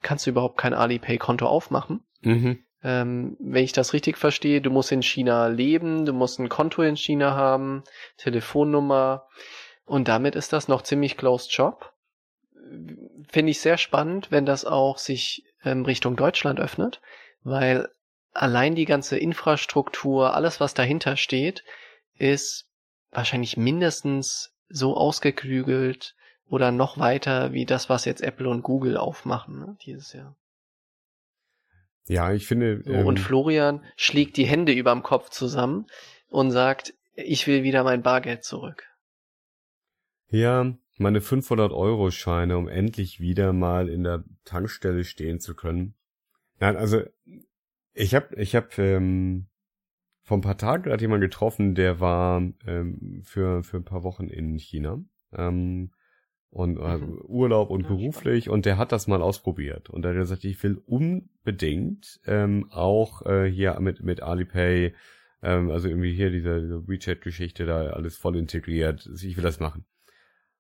[0.01, 2.01] kannst du überhaupt kein Alipay-Konto aufmachen.
[2.21, 2.59] Mhm.
[2.83, 6.81] Ähm, wenn ich das richtig verstehe, du musst in China leben, du musst ein Konto
[6.81, 7.83] in China haben,
[8.17, 9.27] Telefonnummer
[9.85, 11.93] und damit ist das noch ziemlich closed shop.
[13.29, 17.01] Finde ich sehr spannend, wenn das auch sich ähm, Richtung Deutschland öffnet,
[17.43, 17.89] weil
[18.33, 21.63] allein die ganze Infrastruktur, alles was dahinter steht,
[22.15, 22.69] ist
[23.11, 26.15] wahrscheinlich mindestens so ausgeklügelt
[26.47, 30.35] oder noch weiter wie das, was jetzt Apple und Google aufmachen ne, dieses Jahr.
[32.09, 32.81] Ja, ich finde.
[32.83, 35.85] So, und ähm, Florian schlägt die Hände überm Kopf zusammen
[36.27, 38.87] und sagt, ich will wieder mein Bargeld zurück.
[40.31, 45.93] Ja, meine 500-Euro-Scheine, um endlich wieder mal in der Tankstelle stehen zu können.
[46.59, 47.03] Nein, also
[47.93, 49.47] ich habe ich hab, ähm,
[50.23, 54.27] vor ein paar Tagen hat jemand getroffen, der war ähm, für, für ein paar Wochen
[54.27, 54.99] in China.
[55.31, 55.91] Ähm,
[56.51, 57.21] und äh, Mhm.
[57.27, 60.61] Urlaub und Ja, beruflich und der hat das mal ausprobiert und er hat gesagt, ich
[60.63, 64.93] will unbedingt ähm, auch äh, hier mit mit Alipay,
[65.43, 69.85] ähm, also irgendwie hier diese, diese WeChat-Geschichte da alles voll integriert, ich will das machen.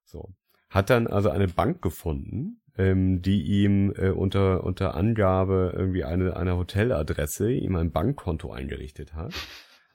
[0.03, 0.33] So
[0.69, 6.37] hat dann also eine Bank gefunden, ähm, die ihm äh, unter unter Angabe irgendwie eine
[6.37, 9.33] eine Hoteladresse ihm ein Bankkonto eingerichtet hat.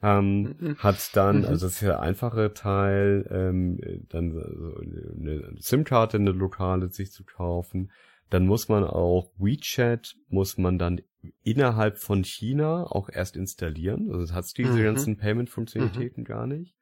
[0.04, 0.76] Ähm, Mhm.
[0.76, 1.44] hat dann, Mhm.
[1.46, 3.80] also das ist ja der einfache Teil, ähm,
[4.10, 7.90] dann so eine SIM-Karte, eine lokale sich zu kaufen.
[8.28, 11.00] Dann muss man auch WeChat, muss man dann
[11.42, 14.08] innerhalb von China auch erst installieren.
[14.10, 14.84] Also das hat diese Mhm.
[14.84, 16.74] ganzen Payment-Funktionalitäten gar nicht.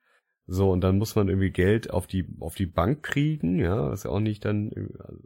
[0.46, 4.02] So, und dann muss man irgendwie Geld auf die, auf die Bank kriegen, ja, was
[4.02, 5.22] ja auch nicht dann, also,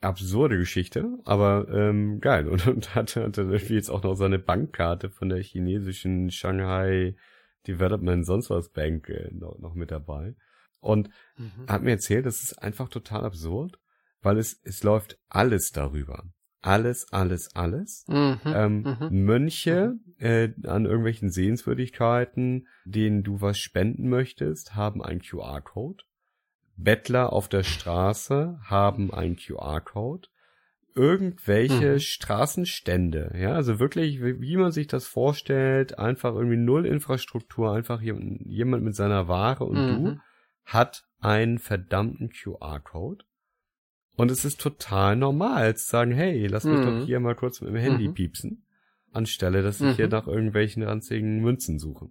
[0.00, 2.48] absurde Geschichte, aber ähm, geil.
[2.48, 7.14] Und, und hat, hat dann irgendwie jetzt auch noch seine Bankkarte von der chinesischen Shanghai
[7.66, 10.34] Development sonst was Bank äh, noch, noch mit dabei.
[10.80, 11.66] Und Mhm.
[11.68, 13.78] hat mir erzählt, das ist einfach total absurd,
[14.22, 16.24] weil es, es läuft alles darüber.
[16.62, 18.04] Alles, alles, alles.
[18.08, 18.38] Mhm.
[18.46, 19.24] Ähm, Mhm.
[19.24, 26.04] Mönche äh, an irgendwelchen Sehenswürdigkeiten, denen du was spenden möchtest, haben einen QR-Code.
[26.82, 30.28] Bettler auf der Straße haben einen QR-Code.
[30.94, 32.00] Irgendwelche Mhm.
[32.00, 38.00] Straßenstände, ja, also wirklich, wie, wie man sich das vorstellt, einfach irgendwie null Infrastruktur, einfach
[38.00, 40.20] jemand, jemand mit seiner Ware und du Mhm.
[40.64, 43.24] hat einen verdammten QR-Code.
[44.16, 46.84] Und es ist total normal zu sagen, hey, lass mich Mhm.
[46.84, 48.14] doch hier mal kurz mit dem Handy Mhm.
[48.14, 48.66] piepsen,
[49.12, 50.10] anstelle, dass ich hier Mhm.
[50.10, 52.08] nach irgendwelchen ranzigen Münzen suche.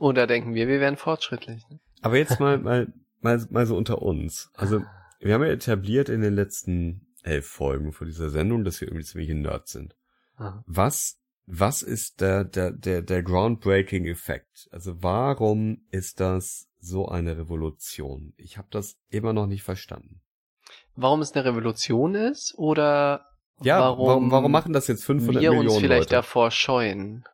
[0.00, 1.62] Oder denken wir, wir wären fortschrittlich.
[1.70, 1.78] Ne?
[2.02, 2.92] Aber jetzt mal, mal,
[3.26, 4.50] mal, mal so unter uns.
[4.54, 4.82] Also,
[5.20, 9.04] wir haben ja etabliert in den letzten elf Folgen vor dieser Sendung, dass wir irgendwie
[9.04, 9.96] ziemliche Nerds sind.
[10.36, 10.62] Aha.
[10.66, 14.68] Was, was ist der, der, der, der groundbreaking Effekt?
[14.70, 18.32] Also, warum ist das so eine Revolution?
[18.36, 20.20] Ich habe das immer noch nicht verstanden.
[20.94, 23.24] Warum es eine Revolution ist oder
[23.62, 26.14] Ja, warum, warum, warum machen das jetzt 500 wir Millionen uns vielleicht Leute?
[26.16, 27.24] davor scheuen?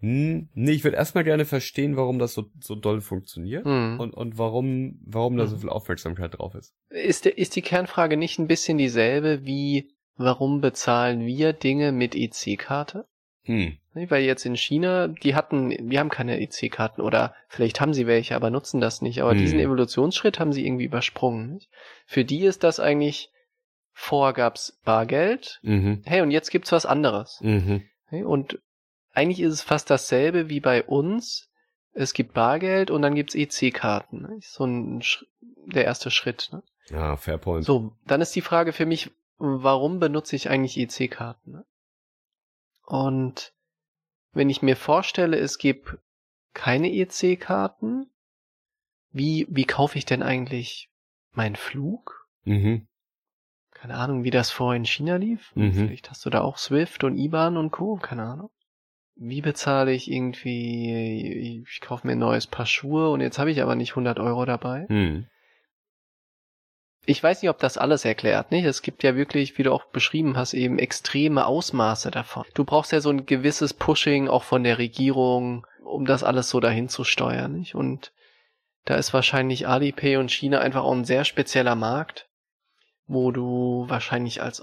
[0.00, 3.98] Hm, nee, ich würde erstmal gerne verstehen, warum das so, so doll funktioniert Hm.
[3.98, 5.60] und, und warum, warum da so Mhm.
[5.60, 6.72] viel Aufmerksamkeit drauf ist.
[6.90, 12.14] Ist, der- ist die Kernfrage nicht ein bisschen dieselbe wie, warum bezahlen wir Dinge mit
[12.14, 13.06] EC-Karte?
[13.42, 13.78] Hm.
[13.94, 18.36] Weil jetzt in China, die hatten, die haben keine EC-Karten oder vielleicht haben sie welche,
[18.36, 19.20] aber nutzen das nicht.
[19.22, 19.38] Aber Hm.
[19.38, 21.54] diesen Evolutionsschritt haben sie irgendwie übersprungen.
[21.54, 21.70] Nicht?
[22.06, 23.30] Für die ist das eigentlich,
[23.92, 26.02] vorher gab's Bargeld, Mhm.
[26.04, 27.40] hey, und jetzt gibt's was anderes.
[27.42, 27.82] Mhm.
[28.24, 28.60] Und
[29.18, 31.50] eigentlich ist es fast dasselbe wie bei uns.
[31.92, 34.22] Es gibt Bargeld und dann gibt's EC-Karten.
[34.22, 34.38] Ne?
[34.40, 35.02] So ein
[35.40, 36.50] der erste Schritt.
[36.52, 36.62] Ne?
[36.88, 37.64] Ja, fair point.
[37.64, 41.50] So, dann ist die Frage für mich, warum benutze ich eigentlich EC-Karten?
[41.50, 41.66] Ne?
[42.86, 43.52] Und
[44.32, 45.98] wenn ich mir vorstelle, es gibt
[46.54, 48.06] keine EC-Karten,
[49.10, 50.90] wie, wie kaufe ich denn eigentlich
[51.32, 52.28] meinen Flug?
[52.44, 52.86] Mhm.
[53.72, 55.50] Keine Ahnung, wie das vorher in China lief.
[55.56, 55.72] Mhm.
[55.72, 57.96] Vielleicht hast du da auch Swift und IBAN und Co.
[57.96, 58.50] Keine Ahnung.
[59.20, 63.60] Wie bezahle ich irgendwie, ich kaufe mir ein neues Paar Schuhe und jetzt habe ich
[63.60, 64.86] aber nicht 100 Euro dabei.
[64.88, 65.26] Hm.
[67.04, 68.64] Ich weiß nicht, ob das alles erklärt, nicht?
[68.64, 72.44] Es gibt ja wirklich, wie du auch beschrieben hast, eben extreme Ausmaße davon.
[72.54, 76.60] Du brauchst ja so ein gewisses Pushing auch von der Regierung, um das alles so
[76.60, 77.74] dahin zu steuern, nicht?
[77.74, 78.12] Und
[78.84, 82.28] da ist wahrscheinlich Alipay und China einfach auch ein sehr spezieller Markt,
[83.06, 84.62] wo du wahrscheinlich als,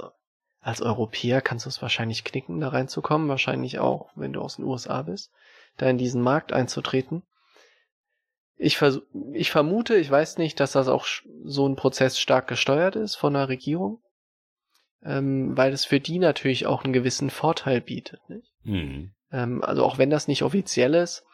[0.66, 4.66] als Europäer kannst du es wahrscheinlich knicken, da reinzukommen, wahrscheinlich auch, wenn du aus den
[4.66, 5.32] USA bist,
[5.78, 7.22] da in diesen Markt einzutreten.
[8.58, 9.02] Ich, vers
[9.34, 11.06] ich vermute, ich weiß nicht, dass das auch
[11.44, 14.02] so ein Prozess stark gesteuert ist von der Regierung,
[15.04, 18.28] ähm, weil es für die natürlich auch einen gewissen Vorteil bietet.
[18.28, 18.52] Nicht?
[18.64, 19.12] Hm.
[19.32, 21.28] Ähm, also auch wenn das nicht offiziell ist,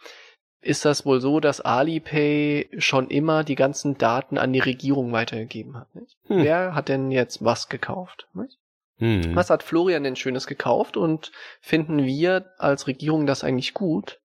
[0.60, 5.78] ist das wohl so, dass Alipay schon immer die ganzen Daten an die Regierung weitergegeben
[5.78, 5.96] hat.
[5.96, 6.18] Nicht?
[6.28, 6.44] Hm.
[6.44, 8.28] Wer hat denn jetzt was gekauft?
[8.34, 8.58] Nicht?
[9.02, 9.36] Hm.
[9.36, 14.20] Was hat Florian denn Schönes gekauft und finden wir als Regierung das eigentlich gut?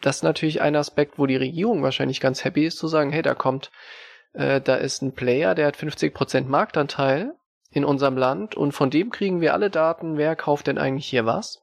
[0.00, 3.20] Das ist natürlich ein Aspekt, wo die Regierung wahrscheinlich ganz happy ist, zu sagen, hey,
[3.20, 3.70] da kommt,
[4.32, 7.34] äh, da ist ein Player, der hat 50% Marktanteil
[7.70, 11.26] in unserem Land und von dem kriegen wir alle Daten, wer kauft denn eigentlich hier
[11.26, 11.62] was?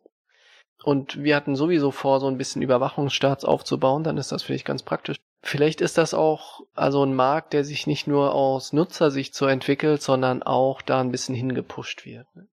[0.83, 4.83] Und wir hatten sowieso vor, so ein bisschen Überwachungsstaats aufzubauen, dann ist das vielleicht ganz
[4.83, 5.17] praktisch.
[5.41, 10.01] Vielleicht ist das auch also ein Markt, der sich nicht nur aus Nutzersicht so entwickelt,
[10.01, 12.27] sondern auch da ein bisschen hingepusht wird.
[12.35, 12.47] ne?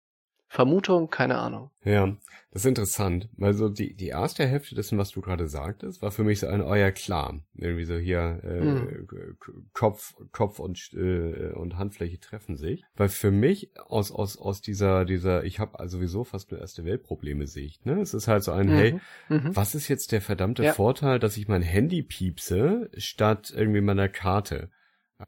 [0.53, 1.70] Vermutung, keine Ahnung.
[1.84, 2.09] Ja,
[2.51, 3.28] das ist interessant.
[3.40, 6.61] Also die, die erste Hälfte dessen, was du gerade sagtest, war für mich so ein,
[6.61, 9.07] oh ja klar, irgendwie so hier äh, Hm.
[9.07, 12.82] K- Kopf, Kopf und äh, und Handfläche treffen sich.
[12.96, 16.84] Weil für mich aus aus aus dieser dieser, ich habe also sowieso fast nur erste
[16.84, 17.86] Weltprobleme Sicht.
[17.86, 18.98] Ne, es ist halt so ein, hey,
[19.28, 19.55] Mhm.
[19.55, 20.72] was ist jetzt der verdammte Ja.
[20.72, 24.68] Vorteil, dass ich mein Handy piepse statt irgendwie meiner Karte?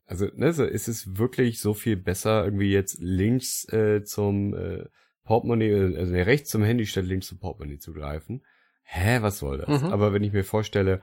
[0.06, 4.86] Also, ne, so ist es wirklich so viel besser, irgendwie jetzt links äh, zum äh,
[5.24, 8.42] Portemonnaie, also nee, rechts zum Handy statt links zum Portemonnaie zu greifen.
[8.82, 9.82] Hä, was soll das?
[9.82, 9.88] Mhm.
[9.92, 11.00] Aber wenn ich mir vorstelle,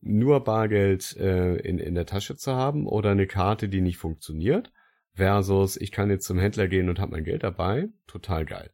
[0.00, 4.72] nur Bargeld äh, in, in der Tasche zu haben oder eine Karte, die nicht funktioniert,
[5.14, 8.70] versus ich kann jetzt zum Händler gehen und habe mein Geld dabei, total geil.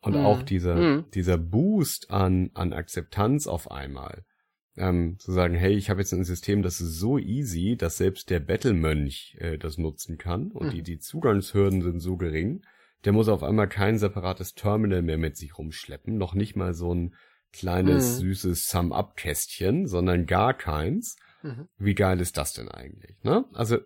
[0.00, 0.20] Und Mhm.
[0.20, 1.04] auch dieser, Mhm.
[1.14, 4.24] dieser Boost an, an Akzeptanz auf einmal,
[4.76, 8.30] ähm, zu sagen, hey, ich habe jetzt ein System, das ist so easy, dass selbst
[8.30, 10.70] der Bettelmönch äh, das nutzen kann und Mhm.
[10.70, 12.62] die, die Zugangshürden sind so gering,
[13.04, 16.94] der muss auf einmal kein separates Terminal mehr mit sich rumschleppen, noch nicht mal so
[16.94, 17.14] ein
[17.52, 18.20] kleines, Mhm.
[18.22, 21.16] süßes Sum-Up-Kästchen, sondern gar keins.
[21.42, 21.68] Mhm.
[21.78, 23.16] Wie geil ist das denn eigentlich?
[23.22, 23.44] Ne?
[23.52, 23.78] Also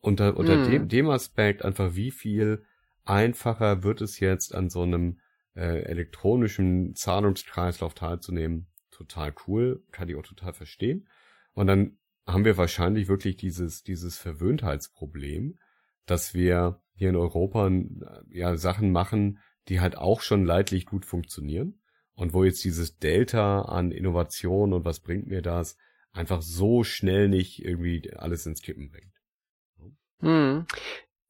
[0.00, 0.62] unter, unter Mhm.
[0.64, 2.64] dem, dem Aspekt einfach, wie viel
[3.04, 5.20] einfacher wird es jetzt an so einem
[5.54, 8.68] äh, elektronischen Zahlungskreislauf teilzunehmen?
[8.90, 11.06] Total cool, kann ich auch total verstehen.
[11.52, 15.58] Und dann haben wir wahrscheinlich wirklich dieses, dieses Verwöhntheitsproblem,
[16.06, 17.82] dass wir hier in Europa äh,
[18.30, 19.38] ja Sachen machen,
[19.68, 21.80] die halt auch schon leidlich gut funktionieren.
[22.14, 25.76] Und wo jetzt dieses Delta an Innovation und was bringt mir das,
[26.12, 29.12] einfach so schnell nicht irgendwie alles ins Kippen bringt.
[30.20, 30.66] Mhm.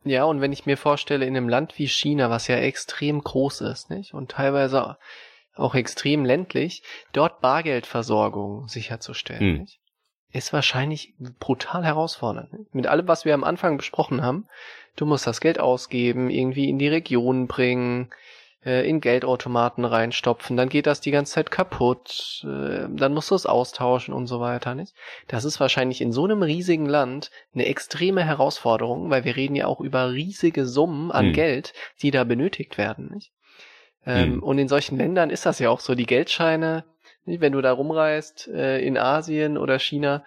[0.05, 3.63] Ja, und wenn ich mir vorstelle, in einem Land wie China, was ja extrem groß
[3.63, 4.15] ist, nicht?
[4.15, 4.97] Und teilweise
[5.55, 9.59] auch extrem ländlich, dort Bargeldversorgung sicherzustellen, Hm.
[9.63, 9.81] nicht?
[10.37, 12.51] Ist wahrscheinlich brutal herausfordernd.
[12.75, 14.47] Mit allem, was wir am Anfang besprochen haben,
[14.95, 18.11] du musst das Geld ausgeben, irgendwie in die Region bringen,
[18.63, 23.35] äh, in Geldautomaten reinstopfen, dann geht das die ganze Zeit kaputt, äh, dann musst du
[23.35, 24.93] es austauschen und so weiter, nicht?
[25.27, 29.67] Das ist wahrscheinlich in so einem riesigen Land eine extreme Herausforderung, weil wir reden ja
[29.67, 31.33] auch über riesige Summen an Hm.
[31.33, 31.73] Geld,
[32.03, 33.33] die da benötigt werden, nicht?
[34.05, 34.43] Ähm, Hm.
[34.43, 36.85] Und in solchen Ländern ist das ja auch so, die Geldscheine?
[37.27, 40.25] Wenn du da rumreist, äh, in Asien oder China,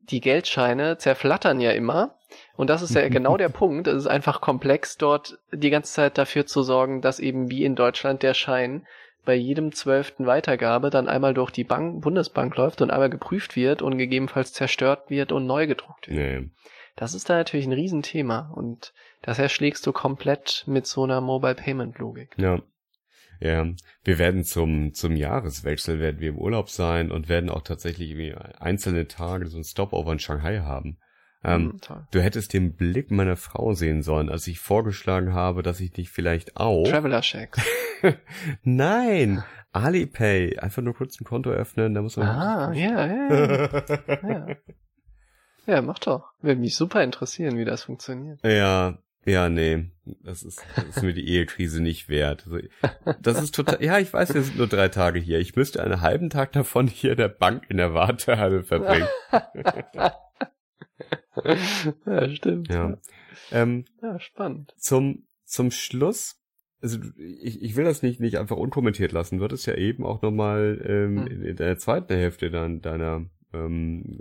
[0.00, 2.16] die Geldscheine zerflattern ja immer.
[2.56, 3.86] Und das ist ja genau der Punkt.
[3.86, 7.74] Es ist einfach komplex, dort die ganze Zeit dafür zu sorgen, dass eben wie in
[7.74, 8.86] Deutschland der Schein
[9.24, 13.80] bei jedem zwölften Weitergabe dann einmal durch die Bank, Bundesbank läuft und einmal geprüft wird
[13.80, 16.42] und gegebenenfalls zerstört wird und neu gedruckt wird.
[16.42, 16.50] Nee.
[16.96, 18.92] Das ist da natürlich ein Riesenthema und
[19.22, 22.34] das erschlägst du komplett mit so einer Mobile Payment Logik.
[22.36, 22.60] Ja.
[23.40, 23.66] Ja,
[24.04, 28.34] wir werden zum, zum Jahreswechsel werden wir im Urlaub sein und werden auch tatsächlich irgendwie
[28.58, 30.98] einzelne Tage so ein Stopover in Shanghai haben.
[31.42, 32.06] Ähm, Hm.
[32.10, 36.10] Du hättest den Blick meiner Frau sehen sollen, als ich vorgeschlagen habe, dass ich dich
[36.10, 36.88] vielleicht auch.
[36.88, 37.60] Traveler Shacks.
[38.62, 39.44] Nein!
[39.72, 40.58] Alipay.
[40.58, 42.28] Einfach nur kurz ein Konto öffnen, da muss man.
[42.28, 43.82] Ah, ja, ja.
[44.22, 44.46] ja.
[45.66, 46.32] Ja, mach doch.
[46.40, 48.38] Würde mich super interessieren, wie das funktioniert.
[48.44, 49.90] Ja, ja, nee.
[50.22, 52.46] Das ist, das ist mir die Ehekrise nicht wert.
[52.46, 52.58] Also,
[53.22, 55.38] das ist total, ja, ich weiß, wir sind nur drei Tage hier.
[55.38, 59.08] Ich müsste einen halben Tag davon hier in der Bank in der Wartehalle verbringen.
[62.06, 62.68] ja, stimmt.
[62.68, 62.98] Ja.
[63.50, 64.74] Ähm, ja, spannend.
[64.76, 66.40] zum, zum Schluss,
[66.82, 69.38] also ich, ich will das nicht, nicht einfach unkommentiert lassen.
[69.38, 71.26] Du hattest ja eben auch nochmal ähm, Hm.
[71.26, 74.18] in, in der zweiten Hälfte dann deiner ähm,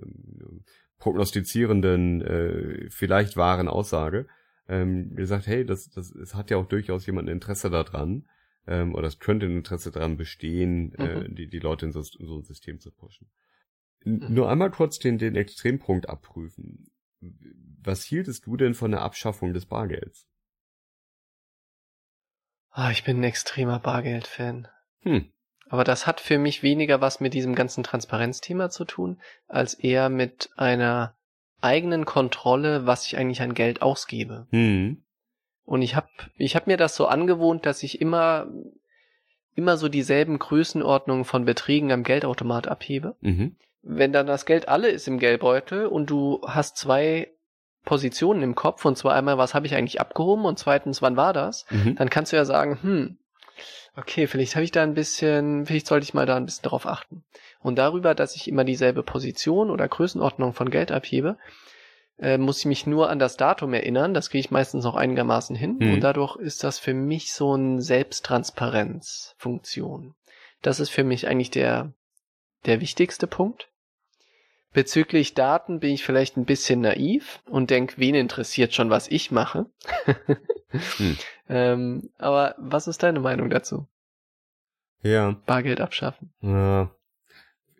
[0.99, 4.27] prognostizierenden, äh, vielleicht wahren Aussage
[4.67, 8.27] ähm, gesagt, hey, das, das, es hat ja auch durchaus jemand ein Interesse daran,
[8.67, 11.35] ähm, oder es könnte ein Interesse daran bestehen, äh, Mhm.
[11.35, 13.29] die, die Leute in so, in so ein System zu pushen.
[14.05, 14.33] N- Mhm.
[14.33, 16.89] Nur einmal kurz den, den Extrempunkt abprüfen.
[17.83, 20.27] Was hieltest du denn von der Abschaffung des Bargelds?
[22.71, 24.67] Ah, ich bin ein extremer Bargeld-Fan.
[25.01, 25.31] Hm.
[25.69, 30.09] Aber das hat für mich weniger was mit diesem ganzen Transparenzthema zu tun, als eher
[30.09, 31.15] mit einer
[31.63, 34.47] eigenen Kontrolle, was ich eigentlich an Geld ausgebe.
[34.51, 35.03] Hm.
[35.65, 36.07] Und ich habe
[36.37, 38.47] ich hab mir das so angewohnt, dass ich immer,
[39.55, 43.15] immer so dieselben Größenordnungen von Beträgen am Geldautomat abhebe.
[43.21, 43.55] Mhm.
[43.85, 47.27] wenn dann das Geld alle ist im Geldbeutel und du hast zwei
[47.83, 51.33] Positionen im Kopf, und zwar einmal, was habe ich eigentlich abgehoben und zweitens, wann war
[51.33, 51.95] das, Mhm.
[51.95, 53.17] dann kannst du ja sagen, hm,
[53.95, 56.85] okay, vielleicht habe ich da ein bisschen, vielleicht sollte ich mal da ein bisschen drauf
[56.85, 57.23] achten.
[57.61, 61.37] Und darüber, dass ich immer dieselbe Position oder Größenordnung von Geld abhebe,
[62.19, 64.13] äh, muss ich mich nur an das Datum erinnern.
[64.13, 65.77] Das kriege ich meistens noch einigermaßen hin.
[65.79, 65.93] Mhm.
[65.93, 70.13] Und dadurch ist das für mich so eine Selbsttransparenzfunktion.
[70.61, 71.91] Das ist für mich eigentlich der,
[72.65, 73.69] der wichtigste Punkt.
[74.73, 79.31] Bezüglich Daten bin ich vielleicht ein bisschen naiv und denke, wen interessiert schon, was ich
[79.31, 79.67] mache.
[80.97, 81.17] Hm.
[81.47, 83.87] ähm, aber was ist deine Meinung dazu?
[85.03, 85.33] Ja.
[85.45, 86.33] Bargeld abschaffen.
[86.41, 86.95] Ja.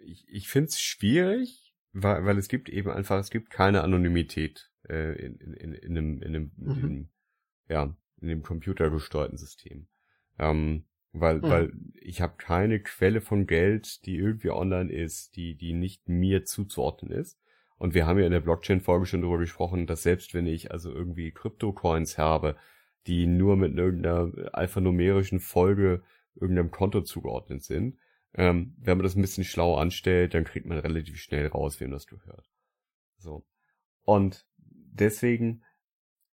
[0.05, 4.69] Ich, ich finde es schwierig, weil, weil es gibt eben einfach, es gibt keine Anonymität
[4.87, 6.71] äh, in, in, in, in einem, in einem, Mhm.
[6.71, 7.09] in dem,
[7.69, 9.87] ja, in dem computergesteuerten System.
[10.37, 11.43] Ähm, weil, Mhm.
[11.43, 16.43] weil ich habe keine Quelle von Geld, die irgendwie online ist, die, die nicht mir
[16.43, 17.39] zuzuordnen ist.
[17.77, 20.91] Und wir haben ja in der Blockchain-Folge schon darüber gesprochen, dass selbst wenn ich also
[20.91, 22.55] irgendwie Krypto-Coins habe,
[23.07, 26.01] die nur mit irgendeiner alphanumerischen Folge
[26.35, 27.97] irgendeinem Konto zugeordnet sind,
[28.35, 31.91] ähm, wenn man das ein bisschen schlau anstellt, dann kriegt man relativ schnell raus, wem
[31.91, 32.49] das gehört.
[33.17, 33.45] So.
[34.03, 35.63] Und deswegen,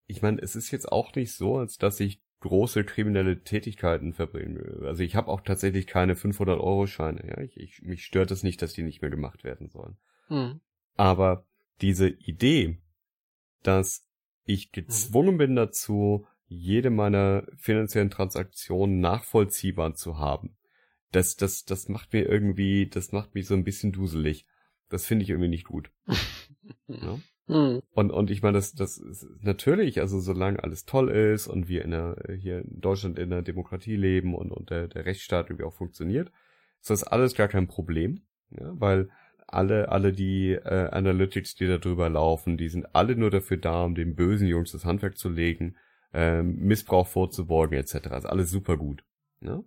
[0.07, 4.81] ich meine, es ist jetzt auch nicht so, als dass ich große kriminelle Tätigkeiten verbringe.
[4.83, 7.27] Also ich habe auch tatsächlich keine 500-Euro-Scheine.
[7.29, 7.41] Ja?
[7.43, 9.97] Ich, ich, mich stört es nicht, dass die nicht mehr gemacht werden sollen.
[10.29, 10.61] Hm.
[10.97, 11.47] Aber
[11.81, 12.79] diese Idee,
[13.63, 14.09] dass
[14.45, 20.57] ich gezwungen bin dazu, jede meiner finanziellen Transaktionen nachvollziehbar zu haben,
[21.13, 24.47] das, das, das macht mir irgendwie, das macht mich so ein bisschen duselig.
[24.89, 25.91] Das finde ich irgendwie nicht gut.
[26.87, 27.19] Ja?
[27.51, 27.83] Hm.
[27.93, 31.85] Und, und ich meine, das, das ist natürlich, also solange alles toll ist und wir
[31.85, 35.65] in der, hier in Deutschland in der Demokratie leben und, und der, der Rechtsstaat irgendwie
[35.65, 36.31] auch funktioniert,
[36.81, 38.23] ist das alles gar kein Problem.
[38.51, 39.09] Ja, weil
[39.49, 43.83] alle, alle die äh, Analytics, die da drüber laufen, die sind alle nur dafür da,
[43.85, 45.75] um den bösen Jungs das Handwerk zu legen,
[46.15, 48.09] ähm, Missbrauch vorzubeugen, etc.
[48.11, 49.05] Also alles super gut.
[49.41, 49.63] Ja?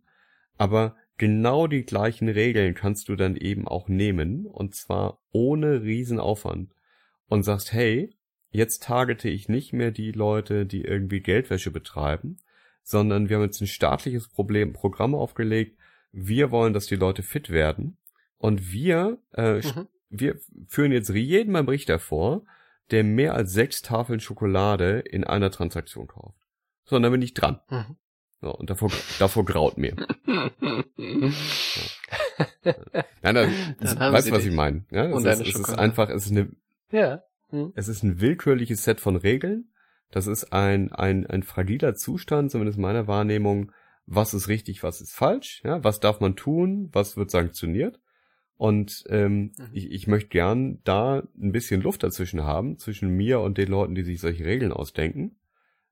[0.57, 6.73] Aber genau die gleichen Regeln kannst du dann eben auch nehmen, und zwar ohne Riesenaufwand
[7.33, 8.15] und sagst, hey,
[8.51, 12.37] jetzt targete ich nicht mehr die Leute, die irgendwie Geldwäsche betreiben,
[12.83, 15.77] sondern wir haben jetzt ein staatliches Problem, Programm aufgelegt.
[16.11, 17.97] Wir wollen, dass die Leute fit werden.
[18.37, 19.87] Und wir, äh, Mhm.
[20.09, 22.43] wir führen jetzt jeden beim Richter vor,
[22.91, 26.37] der mehr als sechs Tafeln Schokolade in einer Transaktion kauft.
[26.83, 27.59] So, und dann bin ich dran.
[27.69, 27.95] Mhm.
[28.41, 29.95] So, und davor, davor graut mir.
[33.21, 34.49] Nein, nein, Dann haben weißt du, was dich.
[34.49, 34.85] ich meine?
[34.91, 36.49] Ja, es, ist, es ist einfach, es ist eine
[36.93, 37.21] ja.
[37.49, 37.71] Hm.
[37.75, 39.73] es ist ein willkürliches Set von Regeln.
[40.09, 43.71] Das ist ein, ein, ein fragiler Zustand, zumindest meiner Wahrnehmung.
[44.05, 45.61] Was ist richtig, was ist falsch?
[45.63, 46.89] Ja, was darf man tun?
[46.91, 47.99] Was wird sanktioniert?
[48.55, 49.69] Und ähm, Mhm.
[49.73, 53.95] ich, ich möchte gern da ein bisschen Luft dazwischen haben, zwischen mir und den Leuten,
[53.95, 55.37] die sich solche Regeln ausdenken.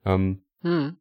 [0.06, 0.97] Ähm, Hm.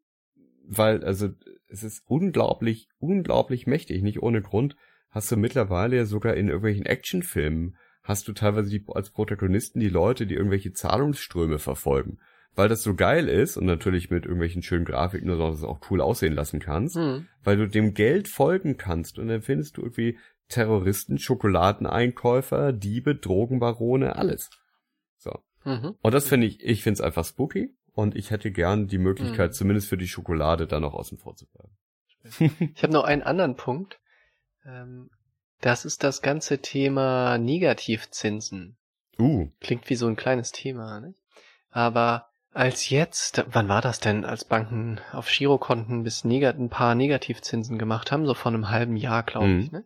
[0.66, 1.28] weil, also,
[1.68, 4.02] es ist unglaublich, unglaublich mächtig.
[4.02, 4.76] Nicht ohne Grund
[5.10, 10.26] hast du mittlerweile sogar in irgendwelchen Actionfilmen hast du teilweise die, als Protagonisten die Leute,
[10.26, 12.18] die irgendwelche Zahlungsströme verfolgen.
[12.56, 15.66] Weil das so geil ist und natürlich mit irgendwelchen schönen Grafiken oder so, dass du
[15.66, 17.28] es auch cool aussehen lassen kannst, Hm.
[17.44, 24.16] weil du dem Geld folgen kannst und dann findest du irgendwie Terroristen, Schokoladeneinkäufer, Diebe, Drogenbarone,
[24.16, 24.50] alles.
[25.18, 25.38] So.
[25.64, 25.94] Mhm.
[26.02, 29.50] Und das finde ich, ich finde es einfach spooky und ich hätte gern die Möglichkeit,
[29.50, 29.54] Mhm.
[29.54, 31.76] zumindest für die Schokolade da noch außen vor zu bleiben.
[32.74, 34.00] Ich habe noch einen anderen Punkt.
[34.64, 35.10] Ähm,
[35.60, 38.76] das ist das ganze Thema Negativzinsen.
[39.18, 41.14] Uh, Klingt wie so ein kleines Thema, ne?
[41.70, 46.94] Aber als jetzt, wann war das denn, als Banken auf Girokonten bis negat ein paar
[46.94, 49.60] Negativzinsen gemacht haben, so vor einem halben Jahr, glaube Mhm.
[49.60, 49.84] ich, ne?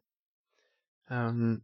[1.11, 1.63] Ähm,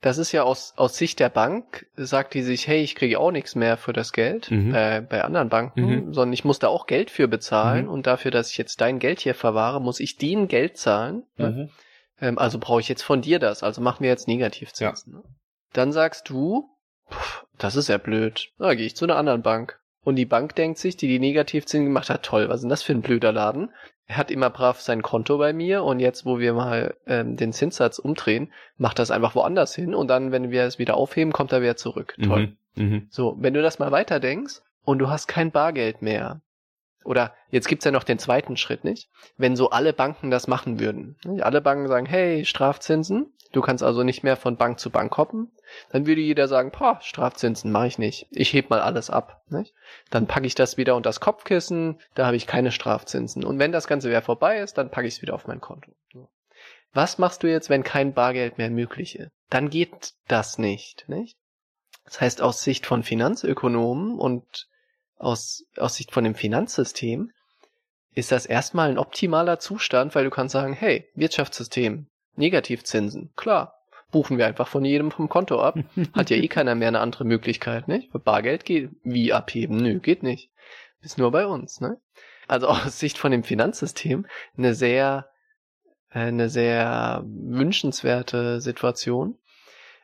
[0.00, 3.32] das ist ja aus, aus Sicht der Bank, sagt die sich, hey, ich kriege auch
[3.32, 4.74] nichts mehr für das Geld Mhm.
[4.74, 6.14] äh, bei anderen Banken, Mhm.
[6.14, 7.90] sondern ich muss da auch Geld für bezahlen Mhm.
[7.90, 11.24] und dafür, dass ich jetzt dein Geld hier verwahre, muss ich denen Geld zahlen.
[11.36, 11.70] Ne?
[12.20, 15.14] Ähm, also brauche ich jetzt von dir das, also machen wir jetzt Negativzinsen.
[15.14, 15.22] Ne?
[15.72, 16.68] Dann sagst du,
[17.10, 18.50] pff, das ist ja blöd.
[18.58, 19.80] Da gehe ich zu einer anderen Bank.
[20.02, 22.82] Und die Bank denkt sich, die die Negativzinsen gemacht hat, toll, was ist denn das
[22.82, 23.70] für ein blöder Laden?
[24.06, 27.52] Er hat immer brav sein Konto bei mir und jetzt, wo wir mal ähm, den
[27.52, 31.50] Zinssatz umdrehen, macht das einfach woanders hin und dann, wenn wir es wieder aufheben, kommt
[31.50, 32.14] er wieder zurück.
[32.22, 32.54] Toll.
[32.76, 32.84] Mhm.
[32.84, 33.06] Mhm.
[33.10, 36.40] So, wenn du das mal weiterdenkst und du hast kein Bargeld mehr,
[37.06, 39.08] oder jetzt gibt's ja noch den zweiten Schritt, nicht?
[39.36, 41.16] Wenn so alle Banken das machen würden.
[41.40, 45.50] Alle Banken sagen, hey, Strafzinsen, du kannst also nicht mehr von Bank zu Bank hoppen,
[45.90, 48.26] dann würde jeder sagen, pah, Strafzinsen mache ich nicht.
[48.30, 49.42] Ich heb mal alles ab.
[49.48, 49.74] Nicht?
[50.10, 53.44] Dann packe ich das wieder unter das Kopfkissen, da habe ich keine Strafzinsen.
[53.44, 55.92] Und wenn das Ganze wieder vorbei ist, dann packe ich es wieder auf mein Konto.
[56.92, 59.30] Was machst du jetzt, wenn kein Bargeld mehr möglich ist?
[59.50, 61.36] Dann geht das nicht, nicht?
[62.04, 64.68] Das heißt, aus Sicht von Finanzökonomen und
[65.16, 67.32] aus, aus Sicht von dem Finanzsystem
[68.14, 73.74] ist das erstmal ein optimaler Zustand, weil du kannst sagen, hey, Wirtschaftssystem, Negativzinsen, klar,
[74.10, 75.78] buchen wir einfach von jedem vom Konto ab.
[76.14, 78.10] Hat ja eh keiner mehr eine andere Möglichkeit, nicht?
[78.24, 79.76] Bargeld geht, wie abheben?
[79.76, 80.50] Nö, geht nicht.
[81.02, 82.00] Ist nur bei uns, ne?
[82.48, 85.28] Also aus Sicht von dem Finanzsystem eine sehr,
[86.10, 89.38] äh, eine sehr wünschenswerte Situation.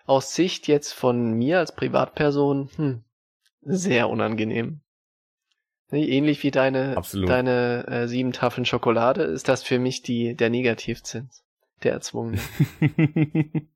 [0.04, 3.04] Aus Sicht jetzt von mir als Privatperson, hm,
[3.62, 4.80] sehr unangenehm.
[5.92, 7.28] Ähnlich wie deine, Absolut.
[7.28, 11.44] deine äh, sieben Tafeln Schokolade ist das für mich die, der Negativzins.
[11.82, 12.38] Der erzwungene.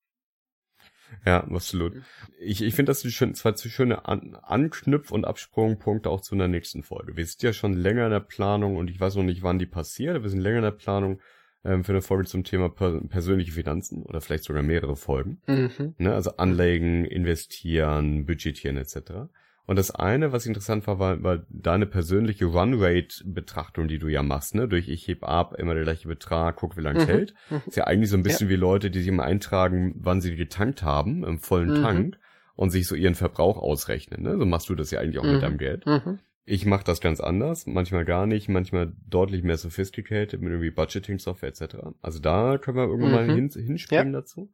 [1.26, 1.94] ja, absolut.
[2.40, 6.48] Ich, ich finde das schön, zwei zu schöne An Anknüpf- und Absprungpunkte auch zu einer
[6.48, 7.16] nächsten Folge.
[7.16, 9.66] Wir sind ja schon länger in der Planung und ich weiß noch nicht, wann die
[9.66, 10.22] passiert.
[10.22, 11.20] Wir sind länger in der Planung
[11.64, 15.42] ähm, für eine Folge zum Thema per persönliche Finanzen oder vielleicht sogar mehrere Folgen.
[15.46, 15.94] Mhm.
[15.98, 16.14] Ne?
[16.14, 19.28] Also anlegen, investieren, budgetieren etc.
[19.66, 24.54] Und das eine, was interessant war, war, war deine persönliche Run-Rate-Betrachtung, die du ja machst,
[24.54, 24.68] ne?
[24.68, 27.10] Durch ich heb ab, immer der gleiche Betrag, guck, wie lange es Mhm.
[27.10, 27.34] hält.
[27.50, 27.62] Mhm.
[27.66, 30.82] Ist ja eigentlich so ein bisschen wie Leute, die sich immer eintragen, wann sie getankt
[30.82, 31.82] haben, im vollen Mhm.
[31.82, 32.18] Tank
[32.54, 34.22] und sich so ihren Verbrauch ausrechnen.
[34.22, 34.38] Ne?
[34.38, 35.32] So machst du das ja eigentlich auch Mhm.
[35.32, 35.84] mit deinem Geld.
[35.84, 36.20] Mhm.
[36.44, 41.48] Ich mache das ganz anders, manchmal gar nicht, manchmal deutlich mehr sophisticated mit irgendwie Budgeting-Software
[41.48, 41.76] etc.
[42.02, 43.50] Also da können wir irgendwann mal Mhm.
[43.50, 44.48] hin, hinspringen dazu.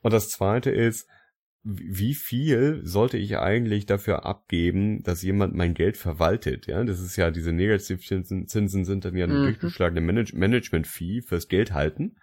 [0.00, 1.06] Und das zweite ist,
[1.64, 6.66] wie viel sollte ich eigentlich dafür abgeben, dass jemand mein Geld verwaltet?
[6.66, 9.42] Ja, das ist ja diese Negativzinsen Zinsen sind dann ja eine Mhm.
[9.44, 12.16] durchgeschlagene Manage Management-Fee fürs Geld halten,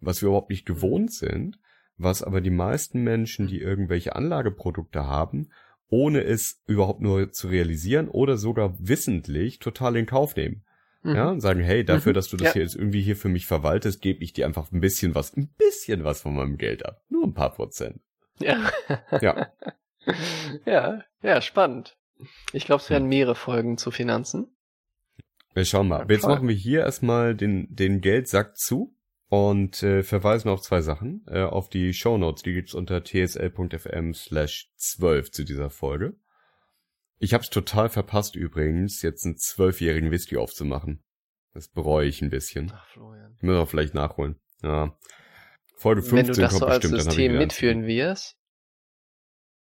[0.00, 1.58] was wir überhaupt nicht gewohnt sind,
[1.98, 5.50] was aber die meisten Menschen, die irgendwelche Anlageprodukte haben,
[5.88, 10.64] ohne es überhaupt nur zu realisieren oder sogar wissentlich total in Kauf nehmen.
[11.02, 11.14] Mhm.
[11.14, 12.14] Ja, und sagen, hey, dafür, Mhm.
[12.14, 12.52] dass du das Ja.
[12.54, 15.48] hier jetzt irgendwie hier für mich verwaltest, gebe ich dir einfach ein bisschen was, ein
[15.58, 17.02] bisschen was von meinem Geld ab.
[17.10, 18.00] Nur ein paar Prozent.
[18.38, 18.70] Ja.
[19.20, 19.52] Ja.
[20.66, 21.96] ja, ja, spannend.
[22.52, 24.56] Ich glaube, es werden mehrere Folgen zu Finanzen.
[25.54, 26.06] Wir schauen mal.
[26.08, 28.94] Jetzt machen wir hier erstmal den, den Geldsack zu
[29.28, 31.24] und äh, verweisen auf zwei Sachen.
[31.28, 36.16] Äh, auf die Shownotes, die gibt's unter tsl.fm slash 12 zu dieser Folge.
[37.18, 41.02] Ich hab's total verpasst übrigens, jetzt einen zwölfjährigen Whisky aufzumachen.
[41.54, 42.70] Das bereue ich ein bisschen.
[42.74, 43.34] Ach, Florian.
[43.38, 44.38] Ich muss auch vielleicht nachholen.
[44.62, 44.94] Ja.
[45.76, 48.36] Folge 15 Wenn du das kommt so als bestimmt, System mitführen wirst,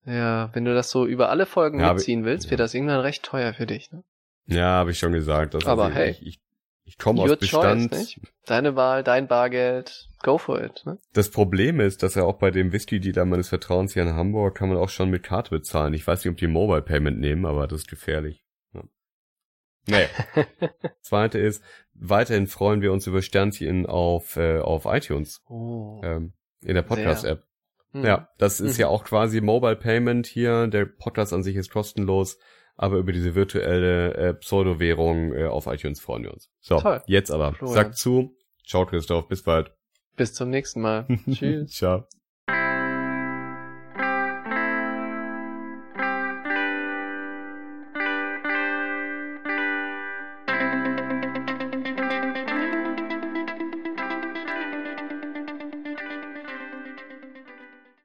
[0.06, 2.52] ja, wenn du das so über alle Folgen Ja, mitziehen willst, ja.
[2.52, 3.92] wird das irgendwann recht teuer für dich.
[3.92, 4.04] Ne?
[4.46, 5.54] Ja, habe ich schon gesagt.
[5.54, 6.12] Das Aber also hey.
[6.12, 6.40] ich, ich,
[6.86, 7.92] ich komme aus Bestand.
[7.92, 8.22] choice, nicht?
[8.46, 10.84] Deine Wahl, dein Bargeld, go for it.
[10.86, 10.98] Ne?
[11.12, 14.70] Das Problem ist, dass ja auch bei dem Whisky-Dealer meines Vertrauens hier in Hamburg kann
[14.70, 15.94] man auch schon mit Karte bezahlen.
[15.94, 18.46] Ich weiß nicht, ob die Mobile Payment nehmen, aber das ist gefährlich.
[18.74, 18.84] Ja.
[19.88, 20.08] Naja.
[21.02, 21.62] Zweite ist,
[22.00, 26.02] weiterhin freuen wir uns über Sternchen auf, äh, auf iTunes, Oh.
[26.04, 27.44] ähm, in der Podcast-App.
[27.94, 28.04] Hm.
[28.04, 28.82] Ja, das ist Mhm.
[28.82, 30.68] ja auch quasi Mobile Payment hier.
[30.68, 32.38] Der Podcast an sich ist kostenlos,
[32.76, 36.50] aber über diese virtuelle äh, Pseudo-Währung äh, auf iTunes freuen wir uns.
[36.60, 37.02] So, Toll.
[37.08, 37.54] jetzt aber.
[37.54, 37.76] Florian.
[37.76, 38.36] Sagt zu.
[38.66, 39.28] Ciao, Christoph.
[39.28, 39.72] Bis bald.
[40.18, 41.08] Bis zum nächsten Mal.
[41.32, 41.72] Tschüss.
[41.72, 42.08] Ciao.